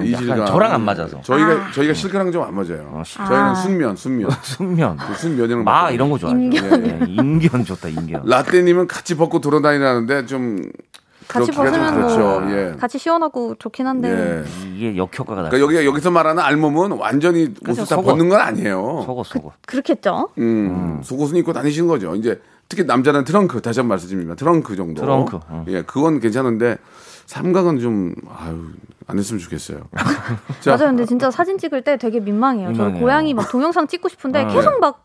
[0.00, 0.38] 예, 이질감.
[0.38, 1.20] 약간 저랑 안 맞아서.
[1.20, 2.88] 저희가 저희가 실가랑 좀 안 맞아요.
[2.94, 3.54] 어, 실- 저희는 아.
[3.54, 5.94] 순면, 순면, 순면, 그 순면이랑 마 맞거든요.
[5.94, 6.40] 이런 거 좋아해요.
[6.40, 6.86] 인견.
[6.86, 8.22] 예, 인견 좋다 인견.
[8.24, 10.56] 라떼님은 같이 벗고 돌아다니라는데 좀
[11.32, 12.50] 같이 벗으면 뭐 그렇죠.
[12.50, 12.76] 예.
[12.78, 14.10] 같이 시원하고 좋긴 한데.
[14.10, 14.44] 예.
[14.76, 15.48] 이게 역효과가 나.
[15.50, 18.04] 그러니까 여기 여기서 말하는 알몸은 완전히 옷을 그렇죠, 다 속옷.
[18.06, 19.02] 벗는 건 아니에요.
[19.06, 19.52] 속옷 속옷.
[19.66, 20.28] 그 렇겠죠.
[20.38, 22.14] 음, 속옷은 입고 다니시는 거죠.
[22.14, 24.34] 이제 특히 남자는 트렁크 다시 한 번 말씀드립니다.
[24.34, 25.00] 트렁크 정도.
[25.02, 25.64] 트렁크, 어.
[25.68, 26.76] 예, 그건 괜찮은데
[27.26, 28.66] 삼각은 좀 아유
[29.06, 29.78] 안 했으면 좋겠어요.
[30.60, 30.88] 자, 맞아요.
[30.90, 32.68] 근데 진짜 사진 찍을 때 되게 민망해요.
[32.68, 33.00] 저 민망해요.
[33.00, 35.04] 고양이 막 동영상 찍고 싶은데 어, 계속 막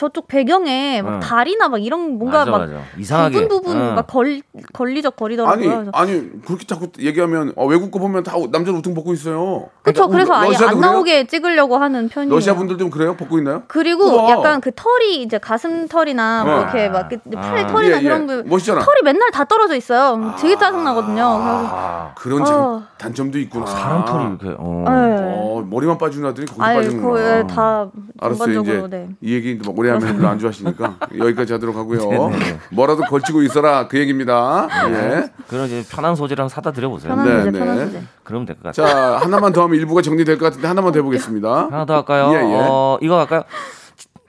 [0.00, 1.20] 저쪽 배경에 막 어.
[1.20, 2.72] 다리나 막 이런 뭔가 맞아, 막 맞아.
[2.96, 3.34] 이상하게.
[3.46, 3.92] 부분 부분 어.
[3.96, 4.40] 막 걸,
[4.72, 5.90] 걸리적 거리더라고요.
[5.92, 9.68] 아니 아니 그렇게 자꾸 얘기하면 어, 외국 거 보면 다 남자 우통 벗고 있어요.
[9.82, 10.80] 그러니까 그래서 아예 안 그래요?
[10.80, 12.34] 나오게 찍으려고 하는 편이에요.
[12.34, 13.14] 러시아 분들도 그래요?
[13.14, 13.64] 벗고 있나요?
[13.68, 14.30] 그리고 우와.
[14.30, 16.60] 약간 그 털이 이제 가슴 털이나 뭐 어.
[16.62, 17.66] 이렇게 막그 팔 아.
[17.66, 18.02] 털이나 예, 예.
[18.02, 18.80] 그런 부 멋있잖아.
[18.80, 20.34] 털이 맨날 다 떨어져 있어요.
[20.40, 21.22] 되게 짜증 나거든요.
[21.26, 22.44] 아, 그런 어.
[22.46, 23.66] 장- 단점도 있구나.
[23.66, 24.56] 사람 털이 이렇게.
[24.58, 24.84] 어.
[24.86, 27.12] 그래서 어, 머리만 빠지는 애들이 거기 아예 빠지는구나.
[27.12, 28.38] 거의 다 알았어요.
[28.54, 29.08] 전반적으로 이제 네.
[29.20, 32.08] 이 얘기 뭐 오래 하면 별로 안 좋아하시니까 여기까지 하도록 하고요.
[32.08, 32.58] 네네네.
[32.72, 34.68] 뭐라도 걸치고 있어라 그 얘기입니다.
[34.88, 35.30] 예.
[35.48, 37.14] 그런 이제 편한 소재랑 사다 드려보세요.
[37.14, 37.58] 편한 네, 소재, 네.
[37.58, 38.02] 편한 소재.
[38.24, 38.86] 그러면 될 것 같아요.
[38.86, 41.68] 자 하나만 더 하면 일부가 정리될 것 같은데 하나만 더 해보겠습니다.
[41.70, 42.30] 하나 더 할까요?
[42.34, 42.58] 예, 예.
[42.68, 43.42] 어, 이거 할까요?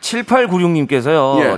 [0.01, 1.39] 7896님께서요.
[1.41, 1.57] 예.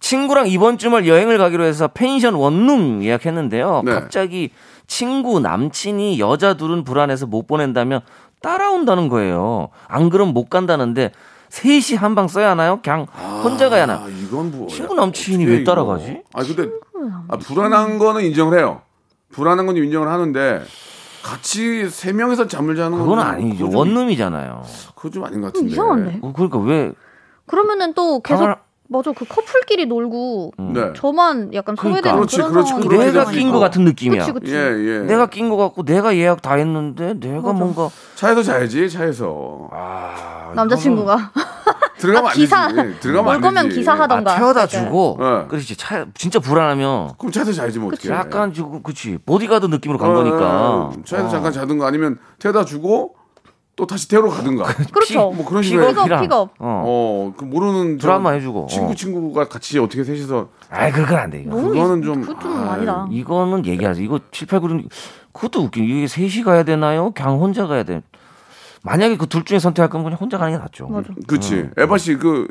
[0.00, 3.82] 친구랑 이번 주말 여행을 가기로 해서 펜션 원룸 예약했는데요.
[3.84, 3.92] 네.
[3.92, 4.50] 갑자기
[4.86, 8.02] 친구 남친이 여자 둘은 불안해서 못 보낸다며
[8.42, 9.68] 따라온다는 거예요.
[9.86, 11.12] 안 그럼 못 간다는데
[11.56, 12.80] 셋이 한 방 써야 하나요?
[12.82, 13.06] 그냥
[13.44, 13.94] 혼자 가야 하나?
[13.96, 15.64] 아, 이건 뭐 친구 남친이 왜.
[15.64, 16.22] 따라가지?
[16.32, 16.70] 아 근데
[17.28, 18.80] 아, 불안한 거는 인정을 해요.
[19.32, 20.62] 불안한 건 인정을 하는데
[21.22, 23.66] 같이 세 명이서 잠을 자는 그건 건 아니죠.
[23.66, 24.62] 그건 좀- 원룸이잖아요.
[24.94, 25.72] 그건 좀 아닌 것 음, 같은데.
[25.72, 26.18] 이상한데.
[26.22, 26.92] 어, 그러니까 왜
[27.46, 28.56] 그러면은 또 계속 방을-
[28.92, 30.92] 맞아 그 커플끼리 놀고 네.
[30.94, 32.10] 저만 약간 그러니까.
[32.10, 33.58] 소외되는 그렇지, 그런 그렇지, 상황이 그렇게 내가 될낀수 것.
[33.58, 34.20] 같은 느낌이야.
[34.26, 34.54] 그치 그치.
[34.54, 34.98] 예, 예.
[35.00, 41.32] 내가 낀 것 같고 내가 예약 다 했는데 내가 뭔가 차에서 자야지 차에서 아, 남자친구가
[41.98, 42.68] 들어가면 아, 안 기사.
[42.68, 43.00] 되지.
[43.00, 43.68] 들어가면 올안 거면.
[43.70, 44.32] 기사 하던가.
[44.32, 44.84] 아, 태워다 그러니까.
[44.90, 45.46] 주고 네.
[45.48, 48.10] 그렇지 차 진짜 불안하면 그럼 차에서 자야지 뭐 어떻게?
[48.10, 51.30] 약간 지금 그치 보디가드 느낌으로 간 거니까 차에서 어.
[51.30, 53.14] 잠깐 자든가 아니면 태워다 주고
[53.74, 54.64] 또 다시 태우러 가든가.
[54.92, 55.30] 그렇죠.
[55.30, 56.50] 뭐 그런 식으로 픽업, 픽업, 픽업.
[56.58, 56.82] 어.
[56.86, 58.66] 어, 그 모르는 저 드라마 해주고.
[58.68, 58.94] 친구 어.
[58.94, 62.68] 친구가 같이 어떻게 셋이서 아이 그건 안 돼 이거 그거는 이- 좀- 그건 좀 아이,
[62.76, 63.06] 아니다.
[63.10, 64.88] 이거는 얘기하지 이거 7896
[65.32, 67.12] 그것도 웃긴 이게 셋이 가야 되나요?
[67.14, 68.02] 그냥 혼자 가야 돼
[68.82, 71.08] 만약에 그 둘 중에 선택할 거면 그냥 혼자 가는 게 낫죠 맞아.
[71.26, 71.70] 그렇지.
[71.78, 72.48] 에바 씨 그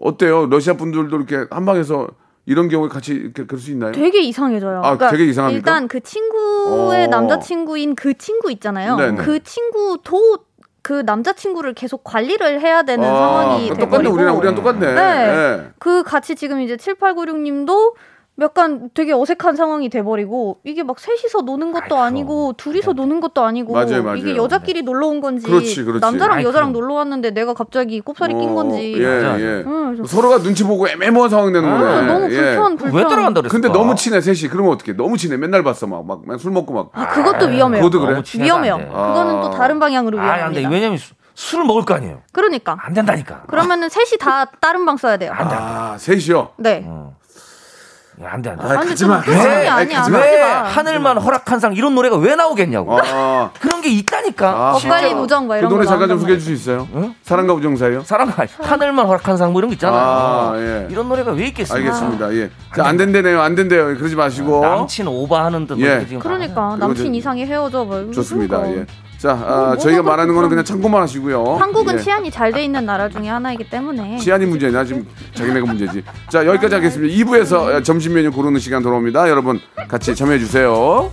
[0.00, 0.46] 어때요?
[0.46, 2.08] 러시아 분들도 이렇게 한 방에서
[2.46, 3.92] 이런 경우에 같이 이렇게 그럴 수 있나요?
[3.92, 4.80] 되게 이상해져요.
[4.82, 5.58] 그러니까 아, 되게 이상합니까?
[5.58, 7.06] 일단 그 친구의 어.
[7.08, 8.96] 남자친구인 그 친구 있잖아요.
[8.96, 9.16] 네네.
[9.22, 10.38] 그 친구도
[10.88, 14.08] 그 남자친구를 계속 관리를 해야 되는 아, 상황이 똑같네.
[14.08, 14.94] 우리랑 우리랑 똑같네.
[14.94, 15.02] 네.
[15.02, 15.70] 예.
[15.78, 17.92] 그 같이 지금 이제 7896님도
[18.40, 21.98] 약간 되게 어색한 상황이 돼버리고 이게 막 셋이서 노는 것도 아이고.
[21.98, 24.16] 아니고 둘이서 노는 것도 아니고 맞아요, 맞아요.
[24.16, 26.00] 이게 여자끼리 놀러 온 건지 그렇지, 그렇지.
[26.00, 26.48] 남자랑 아이고.
[26.48, 29.40] 여자랑 놀러 왔는데 내가 갑자기 꼽살이 낀 어, 건지 예, 맞아.
[29.40, 29.64] 예.
[29.66, 32.06] 응, 서로가 눈치 보고 애매모호한 상황 되는 아, 거네.
[32.06, 32.36] 너무 예.
[32.54, 34.48] 불편 불편 왜 따라간다 그랬어 근데 너무 친해 셋이.
[34.50, 34.92] 그러면 어떻게?
[34.96, 35.36] 너무 친해.
[35.36, 36.90] 맨날 봤어 막 막 술 먹고 막.
[36.92, 37.82] 아 그것도 위험해요.
[37.82, 38.14] 그것도 그래?
[38.16, 38.76] 안 위험해요.
[38.78, 38.88] 돼.
[38.94, 39.08] 아.
[39.08, 40.68] 그거는 또 다른 방향으로 안돼 위험합니다.
[40.70, 45.16] 왜냐면 수- 술을 먹을 거 아니에요 그러니까 안 된다니까 그러면은 셋이 다 다른 방 써야
[45.16, 45.32] 돼요.
[45.34, 46.50] 아, 셋이요.
[46.56, 46.88] 네.
[48.24, 49.20] 안 돼 안 돼 아, 아니 가지 좀 마.
[49.20, 49.46] 그런 왜?
[49.50, 49.98] 아이, 아니야.
[49.98, 50.18] 가지 마.
[50.18, 50.62] 왜 마.
[50.64, 53.50] 하늘만 허락한 상 이런 노래가 왜 나오겠냐고 아.
[53.60, 56.70] 그런 게 있다니까 아, 엇갈리 무정 뭐그 이런 노래 거 잠깐 좀 소개해 줄 수
[56.70, 56.88] 있어요?
[57.22, 58.02] 사랑과 우정 사이요?
[58.02, 60.88] 사람 하늘만 허락한 상 뭐 이런 거 있잖아요 아, 예.
[60.90, 62.32] 이런 노래가 왜 있겠어요 알겠습니다.
[62.34, 62.50] 예.
[62.74, 63.40] 자, 안 된대네요.
[63.40, 63.96] 안 된대요.
[63.96, 64.60] 그러지 마시고.
[64.62, 65.96] 남친 오바하는 듯 예.
[65.96, 68.68] 뭐 지금 그러니까 남친 이상이 헤어져 뭐 좋습니다.
[68.72, 68.86] 예.
[69.18, 71.56] 자, 아, 저희가 말하는 거는 그냥 참고만 하시고요.
[71.56, 71.98] 한국은 예.
[72.02, 76.04] 치안이 잘 돼 있는 나라 중에 하나이기 때문에 치안이 문제냐 지금 자기네가 문제지.
[76.30, 77.12] 자 여기까지 하겠습니다.
[77.14, 79.28] 2부에서 점심 메뉴 고르는 시간 돌아옵니다.
[79.28, 81.10] 여러분 같이 참여해 주세요.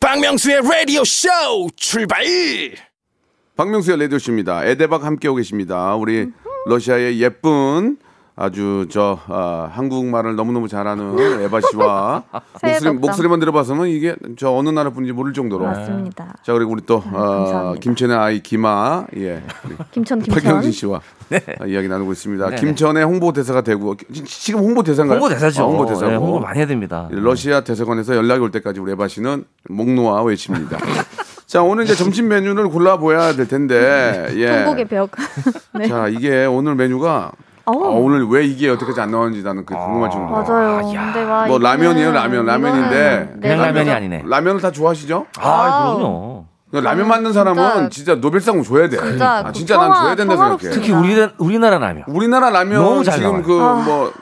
[0.00, 1.28] 박명수의 라디오 쇼
[1.76, 2.24] 출발
[3.56, 4.64] 박명수의 라디오 쇼입니다.
[4.64, 5.94] 에데박 함께하고 계십니다.
[5.94, 6.30] 우리
[6.66, 7.98] 러시아의 예쁜
[8.44, 12.22] 아주 저 아, 한국말을 너무너무 잘하는 에바 씨와
[12.64, 12.92] 목소리.
[12.94, 15.66] 목소리만 들어봐서는 이게 저 어느 나라 분인지 모를 정도로.
[15.66, 16.36] 맞습니다.
[16.42, 17.80] 자 그리고 우리 또 어, 감사합니다.
[17.80, 19.42] 김천의 아이 김아 예
[19.90, 21.00] 김천 김천 박경진 씨와
[21.60, 22.48] 아, 이야기 나누고 있습니다.
[22.48, 22.56] 네.
[22.56, 25.18] 김천의 홍보 대사가 되고 지- 지금 홍보 대사인가요?
[25.20, 25.62] 홍보 대사죠.
[25.62, 26.10] 아, 홍보 대사고.
[26.10, 27.08] 네, 홍보 많이 해야 됩니다.
[27.10, 30.78] 러시아 대사관에서 연락이 올 때까지 우리 에바 씨는 목 놓아 외칩니다.
[31.46, 34.46] 자 오늘 이제 점심 메뉴를 골라 보야 될 텐데 예.
[34.48, 35.10] 한국의 벽.
[35.78, 35.88] 네.
[35.88, 37.32] 자 이게 오늘 메뉴가
[37.70, 38.04] 아, 어우.
[38.04, 40.32] 오늘 왜 이게 여태까지 안 나왔는지 나는 그 궁금할 정도.
[40.32, 40.80] 맞아요.
[40.86, 44.22] 근데 와 뭐 이거는- 라면이에요 라면 라면인데 이거는 그냥 내가- 라면이 아니네.
[44.26, 45.26] 라면을 다 좋아하시죠?
[45.38, 46.44] 아, 그럼요.
[46.70, 48.96] 그러니까 라면 만든 사람은 진짜, 노벨상 줘야 돼.
[48.96, 50.80] 진짜 아, 그 진짜 난 평화- 줘야 된다 평화롭습니다.
[50.82, 51.02] 생각해.
[51.04, 52.04] 특히 우리 우리나라 라면.
[52.06, 53.42] 우리나라 라면 너무 잘 지금 나와요.
[53.44, 53.74] 그 아.
[53.84, 54.12] 뭐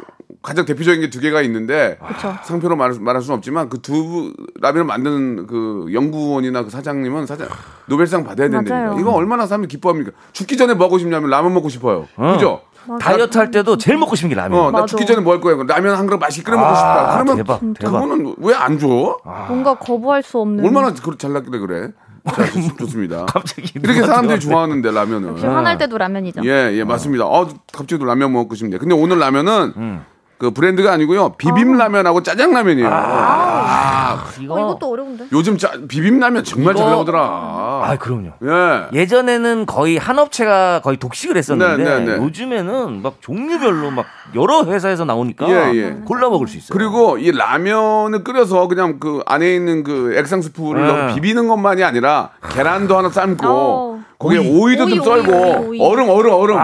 [0.40, 2.32] 가장 대표적인 게 두 개가 있는데 그쵸.
[2.44, 4.32] 상표로 말할, 수- 말할 수는 없지만 그 두
[4.62, 7.48] 라면을 만드는 그 연구원이나 그 사장님은 사장
[7.86, 8.74] 노벨상 받아야 된다니까.
[8.92, 9.00] 맞아요.
[9.00, 10.12] 이거 얼마나 사람이 기뻐합니까?
[10.32, 12.06] 죽기 전에 뭐 하고 싶냐면 라면 먹고 싶어요.
[12.16, 12.62] 그죠?
[13.00, 14.58] 다이어트 할 때도 제일 먹고 싶은 게 라면.
[14.58, 14.86] 어, 나 맞아.
[14.86, 15.56] 죽기 전에 뭐 할 거야?
[15.66, 17.12] 라면 한 그릇 맛있게 끓여 먹고 아, 싶다.
[17.14, 17.90] 그러면 대박, 대박.
[18.00, 19.18] 그거는 왜 안 줘?
[19.48, 20.64] 뭔가 거부할 수 없는.
[20.64, 21.90] 얼마나 그 잘났길래 그래?
[22.28, 23.24] 자, 좋- 좋습니다.
[23.26, 24.40] 갑자기 이렇게 사람들이.
[24.40, 25.38] 좋아하는데 라면은.
[25.38, 26.42] 화날 때도 라면이죠.
[26.44, 27.24] 예, 예, 맞습니다.
[27.26, 28.76] 어, 갑자기 또 라면 먹고 싶네.
[28.78, 30.04] 근데 오늘 라면은 음.
[30.38, 31.30] 그 브랜드가 아니고요.
[31.30, 32.88] 비빔라면하고 짜장라면이에요.
[32.90, 35.24] 아, 이거 어, 이것도 어려운데.
[35.32, 37.20] 요즘 짜, 비빔라면 정말 잘 이거- 나오더라.
[37.20, 38.30] 아, 그럼요.
[38.44, 38.98] 예.
[39.00, 42.16] 예전에는 거의 한 업체가 거의 독식을 했었는데 네, 네, 네.
[42.24, 45.96] 요즘에는 막 종류별로 막 여러 회사에서 나오니까 예, 예.
[46.04, 46.68] 골라 먹을 수 있어요.
[46.76, 50.92] 그리고 이 라면을 끓여서 그냥 그 안에 있는 그 액상 스프를 네.
[50.92, 53.98] 넣고 비비는 것만이 아니라 계란도 하나 삶고 어.
[54.20, 54.48] 거기에 오이.
[54.48, 54.76] 오이.
[54.76, 55.80] 도 오이, 좀 썰고 오이, 오이.
[55.80, 56.56] 얼음 얼음 얼음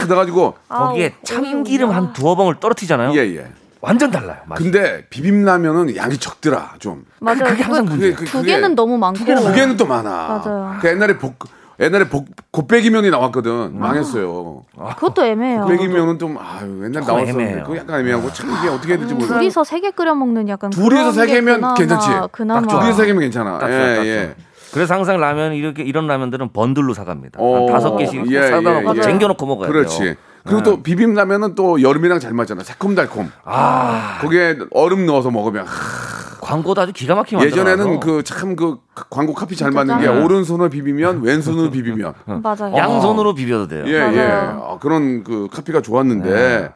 [0.00, 1.90] 아, 탁 넣어가지고 거기에 참기름.
[1.90, 3.12] 한 두어 방울 떨어뜨리잖아요.
[3.14, 3.46] 예 예.
[3.80, 4.38] 완전 달라요.
[4.46, 4.62] 맛이.
[4.62, 7.04] 근데 비빔라면은 양이 적더라 좀.
[7.20, 7.44] 맞아요.
[7.44, 8.14] 그게 항상 문제예요.
[8.16, 9.18] 그게- 두 개는 너무 많고.
[9.18, 10.10] 두 개는 또 많아.
[10.44, 10.76] 맞아요.
[10.80, 11.38] 그 옛날에 복
[11.80, 13.78] 옛날에 복 곱빼기면이 나왔거든.
[13.78, 14.64] 망했어요.
[14.96, 15.62] 그것도 애매해요.
[15.62, 17.62] 곱빼기면은 좀 아유 옛날 나왔었는데.
[17.62, 19.38] 그거 약간 애매하고 참 이게 어떻게 해야 될지 모르겠어.
[19.38, 22.08] 둘이서 세 개 끓여 먹는 약간 둘이서 세게 개면 괜찮지.
[22.32, 22.60] 그나마.
[22.66, 22.80] 딱.
[22.80, 23.58] 둘이서 세 개면 괜찮아.
[23.58, 24.24] 딱 예 딱 예.
[24.26, 24.49] 좋아.
[24.72, 27.40] 그래서 항상 라면 이렇게 이런 라면들은 번들로 사갑니다.
[27.40, 29.02] 어, 한 다섯 개씩 예, 사다 예, 놓고 예.
[29.02, 29.98] 쟁겨놓고 먹어야 그렇지.
[30.00, 30.14] 돼요.
[30.44, 32.62] 그리고 또 비빔라면은 또 여름이랑 잘 맞잖아.
[32.62, 33.30] 새콤달콤.
[33.44, 38.00] 아, 거기에 얼음 넣어서 먹으면 하, 광고도 아주 기가 막히게 예전에는.
[38.00, 38.78] 그 참그
[39.10, 40.08] 광고 카피 잘 맞는 게.
[40.08, 42.74] 오른손을 비비면 왼손을 비비면 맞아요.
[42.74, 43.84] 양손으로 비벼도 돼요.
[43.86, 43.98] 예, 예.
[44.00, 44.66] 맞아요.
[44.66, 46.68] 아, 그런 그 카피가 좋았는데 네.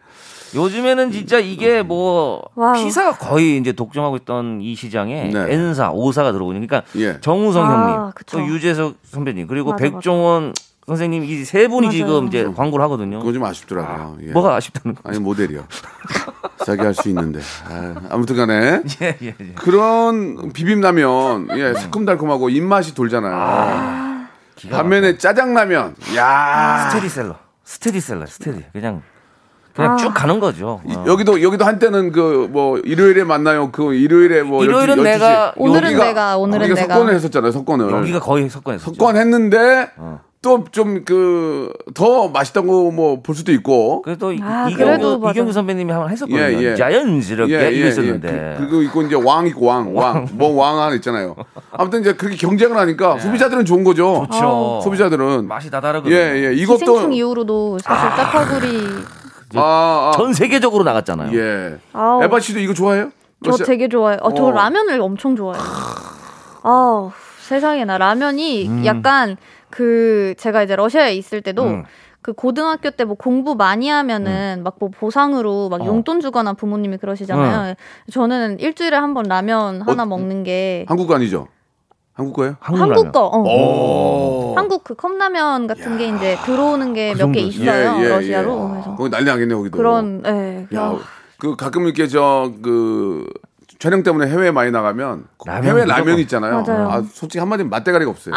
[0.54, 2.74] 요즘에는 진짜 이게 뭐 와우.
[2.74, 5.52] P사가 거의 이제 독점하고 있던 이 시장에 네.
[5.52, 7.18] N사, O사가 들어오고 그러니까 예.
[7.20, 8.38] 정우성 아, 형님, 그쵸.
[8.38, 10.52] 또 유재석 선배님 그리고 맞아, 백종원
[10.86, 11.96] 선생님 이 세 분이 맞아요.
[11.98, 13.18] 지금 이제 광고를 하거든요.
[13.20, 14.18] 그거 좀 아쉽더라고요.
[14.22, 14.32] 예.
[14.32, 15.00] 뭐가 아쉽다는 거?
[15.08, 15.64] 아니 모델이요.
[16.64, 17.40] 싸게 할수 있는데.
[17.68, 19.52] 아, 아무튼간에 예, 예, 예.
[19.54, 24.26] 그런 비빔라면 예 새콤달콤하고 입맛이 돌잖아요.
[24.56, 29.02] 기가 반면에 짜장라면 야 스테디셀러, 스테디셀러, 스테디 그냥
[29.74, 29.96] 그냥 아.
[29.96, 30.80] 쭉 가는 거죠.
[30.88, 31.04] 이- 어.
[31.06, 33.70] 여기도 여기도 한때는 그 뭐 일요일에 만나요.
[33.72, 36.94] 그 일요일에 뭐 일요일은 12, 내가, 오늘은 여기가- 내가, 오늘은 여기가 내가.
[36.94, 37.50] 석권을 했었잖아요.
[37.52, 37.90] 석권을.
[37.90, 38.94] 여기가 거의 석권 했었죠.
[38.94, 40.20] 석권 했는데 어.
[40.42, 44.02] 또좀 그 더 맛있다고 뭐 볼 수도 있고.
[44.02, 45.30] 그래도 이- 아, 그래도 이경규 맞아.
[45.32, 46.38] 이경규 선배님이 한번 했었거든요.
[46.40, 46.74] 예, 예.
[46.76, 48.56] 자연스럽게 이거 있었는데.
[48.58, 51.34] 그, 리고 있고 이제 왕 있고 왕, 왕, 뭐왕 하나 있잖아요.
[51.72, 54.26] 아무튼 이제 그렇게 경쟁을 하니까 소비자들은 좋은 거죠.
[54.30, 54.32] 예.
[54.34, 54.80] 좋죠.
[54.84, 56.14] 소비자들은 맛이 다 다르거든요.
[56.14, 56.54] 예, 예.
[56.54, 58.68] 이것도 기생충 이후로도 사실 짜파구리
[59.06, 59.23] 아,
[59.54, 61.36] 아, 전 세계적으로 나갔잖아요.
[61.38, 61.78] 예.
[61.92, 62.22] 아우.
[62.22, 63.10] 에바 씨도 이거 좋아해요?
[63.44, 64.18] 저 러시아- 되게 좋아해요.
[64.22, 64.50] 어, 저 어.
[64.52, 65.62] 라면을 엄청 좋아해요.
[66.62, 69.36] 아 세상에 나 라면이 약간
[69.70, 71.84] 그 제가 이제 러시아에 있을 때도 음.
[72.22, 75.86] 그 고등학교 때 뭐 공부 많이 하면은 막 뭐 보상으로 막 어.
[75.86, 77.74] 용돈 주거나 부모님이 그러시잖아요.
[78.10, 81.48] 저는 일주일에 한 번 라면 하나 먹는 게 한국 거 아니죠?
[82.14, 82.56] 한국 거예요?
[82.60, 83.12] 한국, 한국.
[83.12, 83.26] 거.
[83.26, 83.42] 어.
[83.42, 84.54] 오.
[84.56, 87.38] 한국 그 컵라면 같은 게 이제 들어오는 게 몇개 정도.
[87.40, 88.66] 있어요 예, 예, 러시아로.
[88.68, 88.70] 예.
[88.72, 89.76] 그래서 거기 난리 나겠네 거기도.
[89.76, 90.66] 그런 예.
[90.76, 91.00] 야, 어,
[91.38, 93.26] 그 가끔 이렇게 저그
[93.84, 95.98] 촬영 때문에 해외 많이 나가면 라면 해외 무조건.
[95.98, 96.62] 라면 있잖아요.
[96.66, 96.90] 맞아요.
[96.90, 98.34] 아, 솔직히 한마디면 맛대가리가 없어요.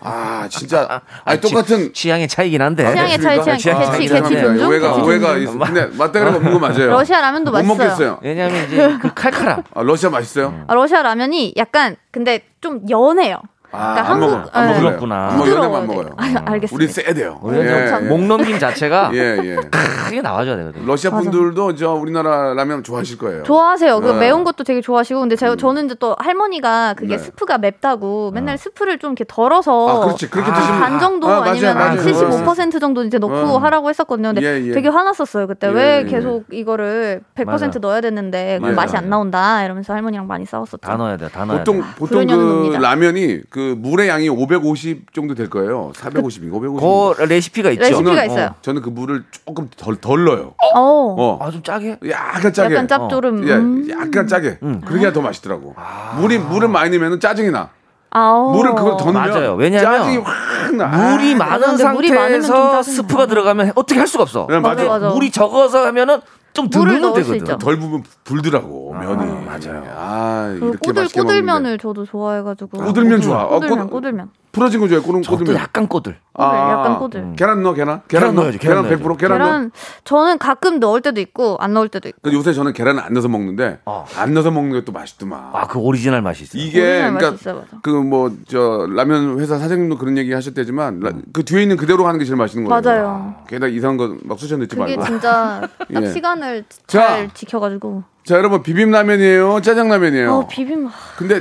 [0.00, 2.84] 아, 진짜 아니 똑같은 취향의 차이긴 한데.
[2.88, 4.42] 취향의 차이, 취향, 취향의 개취, 차이긴 개취 한데.
[4.42, 4.68] 존중?
[4.68, 5.42] 오해가 오해가 존중.
[5.42, 5.58] 있어.
[5.58, 6.86] 근데 맛대가리가 없는 거 맞아요.
[6.90, 7.76] 러시아 라면도 못 맛있어요.
[7.78, 8.18] 먹겠어요.
[8.22, 9.64] 왜냐하면 이제 그 칼칼함.
[9.74, 10.64] 아, 러시아 맛있어요?
[10.68, 13.40] 아, 러시아 라면이 약간 근데 좀 연해요.
[13.76, 14.48] 아, 그러니까 안 한국- 먹어요.
[14.52, 14.72] 안 네.
[14.72, 14.88] 먹어요.
[14.88, 15.28] 그렇구나.
[15.28, 15.54] 안 먹어요.
[15.56, 16.04] 연하면 안 먹어요.
[16.04, 16.14] 돼요.
[16.16, 16.74] 아, 알겠습니다.
[16.74, 17.40] 우리 세야 돼요.
[17.52, 17.86] 예.
[17.88, 19.56] 좀목 넘김 자체가 예, 예.
[19.56, 20.86] 크게 나와줘야 되거든요.
[20.86, 21.22] 러시아 맞아.
[21.30, 23.42] 분들도 저 우리나라 라면 좋아하실 거예요.
[23.44, 24.00] 좋아하세요.
[24.00, 24.18] 그 네.
[24.20, 27.18] 매운 것도 되게 좋아하시고 근데 제가 저는 이제 또 할머니가 그게 네.
[27.22, 30.30] 스프가 맵다고 맨날 스프를 좀 이렇게 덜어서 아, 그렇지.
[30.30, 32.00] 그렇게 드시면 반 정도 아, 아, 니면 맞아요.
[32.00, 33.58] 75% 정도 이제 넣고 어.
[33.58, 34.28] 하라고 했었거든요.
[34.34, 34.72] 근데 예, 예.
[34.72, 35.46] 되게 화났었어요.
[35.46, 36.10] 그때 예, 왜 예.
[36.10, 37.66] 계속 이거를 100% 맞아.
[37.80, 38.72] 넣어야 되는데 그 예.
[38.72, 40.78] 맛이 안 나온다 이러면서 할머니랑 많이 싸웠었죠.
[40.78, 41.28] 다 넣어야 돼.
[41.28, 41.86] 다 넣어야 보통 돼.
[41.96, 42.76] 보통 그.
[42.80, 45.92] 라면이 그 물의 양이 550 정도 될 거예요.
[45.94, 47.16] 450, 550.
[47.18, 47.80] 그 레시피가 있죠.
[47.82, 48.46] 레시피가 저는, 있어요.
[48.46, 50.54] 어, 저는 그 물을 조금 덜, 덜 넣어요.
[50.74, 50.80] 어.
[50.80, 51.38] 어.
[51.42, 51.98] 아 좀 짜게.
[52.10, 52.74] 약간 짜게.
[52.74, 53.48] 약간 짭조름.
[53.48, 53.86] 예, 음.
[53.90, 54.58] 약간 짜게.
[54.62, 54.80] 음.
[54.86, 55.74] 그러게 더 맛있더라고.
[56.18, 57.70] 물이 물을 많이 넣으면 짜증이 나.
[58.10, 58.52] 아오.
[58.52, 59.54] 물을 그걸 더 넣으면 맞아요.
[59.56, 60.86] 왜냐면 짜증이 확 나.
[61.16, 62.82] 물이 아, 많은 근데 물이 많으면 좀 상태에서 짜증나.
[62.82, 64.46] 스프가 들어가면 어떻게 할 수가 없어.
[64.48, 64.84] 네, 맞아.
[64.84, 65.08] 맞아.
[65.10, 66.20] 물이 적어서 하면은
[66.56, 67.36] 좀수 되거든.
[67.36, 67.58] 있죠.
[67.58, 69.44] 덜 부으면 불더라고 면이.
[69.44, 69.84] 맞아요.
[69.96, 71.82] 아그 이렇게 꼬들 맛있게 꼬들면을 먹는데.
[71.82, 73.44] 저도 좋아해가지고 꼬들면 좋아.
[73.44, 75.02] 어, 꼬들면 꼬- 꼬들면 풀어진 거 좋아해.
[75.02, 75.62] 꼬들 저도 꼬들면.
[75.62, 76.16] 약간 꼬들.
[76.32, 77.32] 꼬들 약간 꼬들.
[77.36, 78.00] 계란 넣어 계란.
[78.08, 78.44] 계란 넣어.
[78.44, 79.46] 넣어야지, 계란 계란 100% 계란 넣어.
[79.46, 79.70] 계란
[80.04, 83.28] 저는 가끔 넣을 때도 있고 안 넣을 때도 있고 근데 요새 저는 계란을 안 넣어서
[83.28, 84.06] 먹는데 어.
[84.16, 85.50] 안 넣어서 먹는 게 또 맛있더만.
[85.52, 86.62] 아 그 오리지널 맛이 있어요.
[86.62, 87.36] 이게 그러니까.
[87.82, 92.18] 그 뭐 저 라면 회사 사장님도 그런 얘기 하셨대지만 라- 그 뒤에 있는 그대로 하는
[92.18, 92.80] 게 제일 맛있는 거예요.
[92.82, 93.34] 맞아요.
[93.48, 95.04] 게다가 이상한 거 막 쑤셔 넣지 그게 말고.
[95.04, 95.60] 진짜
[95.92, 96.06] 딱 예.
[96.12, 97.06] 시간을 자.
[97.06, 100.32] 잘 지켜가지고 자 여러분 비빔라면이에요, 짜장라면이에요.
[100.34, 101.36] 어 비빔 근데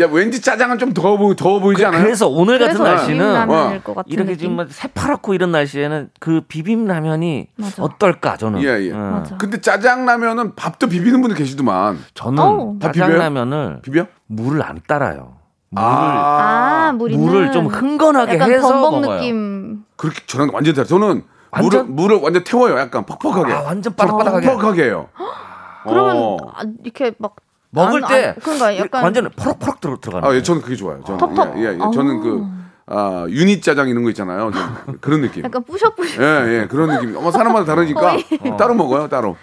[0.00, 2.02] 야 왠지 짜장은 좀 더워 보이 더워 보이지 않아요?
[2.02, 4.56] 그래서 오늘 같은 그래서 날씨는 비빔라면일 어, 것 같은 이렇게 느낌.
[4.56, 7.82] 지금 새파랗고 이런 날씨에는 그 비빔라면이 맞아.
[7.82, 8.62] 어떨까 저는.
[8.62, 8.90] 예, 예.
[8.90, 9.22] 음.
[9.38, 11.98] 근데 짜장라면은 밥도 비비는 분들 계시더만.
[12.14, 12.78] 저는.
[12.78, 12.90] 다?
[12.90, 14.06] 짜장라면을 비벼?
[14.26, 15.34] 물을 안 따라요.
[15.68, 19.16] 물을 아, 물 있는 물을 좀 흥건하게 약간 해서 먹어요.
[19.18, 20.86] 느낌 그렇게 저랑 완전 다르.
[20.88, 21.94] 저는 완전?
[21.94, 22.78] 물을 물을 완전 태워요.
[22.78, 23.52] 약간 퍽퍽하게.
[23.52, 24.46] 아, 완전 바삭바삭하게.
[24.46, 25.08] 퍽퍽하게 해요.
[25.88, 26.36] 그러면 어.
[26.54, 27.36] 아, 이렇게 막
[27.70, 30.28] 먹을 안- 때 안- 그러니까 약간 완전 포럭포럭 들어 들어가는.
[30.28, 30.42] 아, 예.
[30.42, 31.02] 저는 그게 좋아요.
[31.06, 31.56] 저는 텁텁.
[31.58, 31.78] 예, 예, 예.
[31.94, 32.60] 저는 그
[32.92, 34.50] 아, 유닛 짜장 이런 거 있잖아요.
[34.52, 35.44] 좀 그런 느낌.
[35.44, 37.16] 약간 뿌셔뿌셔 예, 예, 그런 느낌.
[37.16, 38.16] 어머, 사람마다 다르니까
[38.58, 39.36] 따로 먹어요, 따로.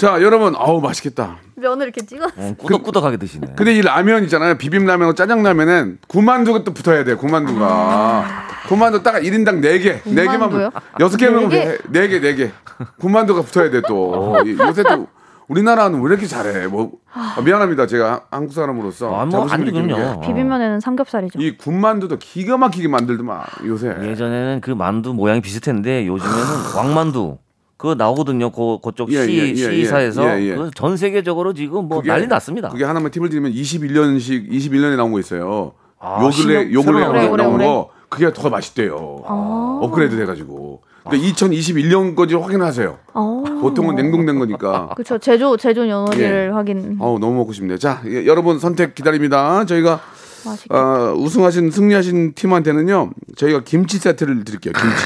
[0.00, 1.36] 자, 여러분, 아우, 맛있겠다.
[1.54, 3.52] 면을 이렇게 찍어 어, 꾸덕꾸덕하게 드시네.
[3.56, 4.58] 근데 이 라면 있잖아요.
[4.58, 8.24] 비빔라면하고 짜장라면은 구만두가 또 붙어야 돼요, 구만두가.
[8.66, 10.02] 구만두 딱 1인당 4개.
[10.02, 10.32] 4개만.
[10.32, 10.70] 구만두요?
[10.98, 12.50] 6개면 네 4개, 4개.
[12.98, 14.36] 구만두가 붙어야 돼, 또.
[14.44, 15.06] 이- 요새 또
[15.48, 16.66] 우리나라는 왜 이렇게 잘해?
[16.68, 17.86] 뭐, 아, 미안합니다.
[17.86, 19.14] 제가 한- 한국 사람으로서.
[19.14, 20.20] 아, 뭐 아니군요.
[20.20, 20.26] 게.
[20.26, 21.40] 비빔면에는 삼겹살이죠.
[21.40, 23.94] 이 군만두도 기가 막히게 만들더만, 요새.
[24.02, 27.38] 예전에는 그 만두 모양이 비슷했는데 요즘에는 왕만두
[27.76, 28.50] 그거 나오거든요.
[28.50, 30.56] 그 그쪽 예, 시 예, 예, 시사에서 예, 예.
[30.56, 32.68] 그전 세계적으로 지금 뭐 그게- 난리 났습니다.
[32.70, 35.72] 그게 하나만 팁을 드리면 21년씩 21년에 나온 거 있어요.
[35.98, 37.04] 아, 요 근래 요 근래
[37.36, 39.22] 나온 거 그게 더 맛있대요.
[39.26, 39.80] 아.
[39.82, 40.82] 업그레이드 돼가지고.
[41.04, 42.98] 그러니까 2021년 거지 확인하세요.
[43.12, 43.44] 어.
[43.60, 44.88] 보통은 냉동된 거니까.
[44.94, 45.18] 그렇죠.
[45.18, 46.52] 제조 제조 연월일을 예.
[46.52, 46.96] 확인.
[46.98, 47.78] 어우 너무 먹고 싶네요.
[47.78, 49.64] 자 예, 여러분 선택 기다립니다.
[49.66, 50.00] 저희가
[50.46, 50.74] 맛있겠다.
[50.74, 54.72] 어, 우승하신 승리하신 팀한테는요 저희가 김치 세트를 드릴게요.
[54.72, 55.04] 김치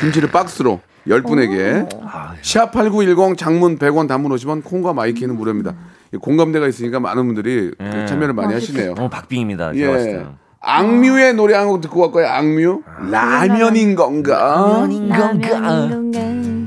[0.00, 1.88] 김치를 박스로 10분에게
[2.42, 5.74] 샵8910 장문 100원 단문 50원 콩과 마이케이는 무료입니다.
[6.12, 8.94] 이 공감대가 있으니까 많은 분들이 그 참여를 많이 하시네요.
[8.94, 9.72] 너무 박빙입니다.
[9.74, 10.26] 제가 봤을 예.
[10.60, 12.32] 악뮤의 노래 한 곡 듣고 갈까요?
[12.32, 12.82] 악뮤?
[13.10, 14.86] 라면인 건가?
[15.08, 16.58] 라면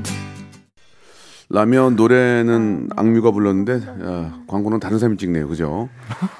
[1.54, 5.46] 라면 노래는 악뮤가 불렀는데 아, 광고는 다른 사람이 찍네요.
[5.48, 5.90] 그죠?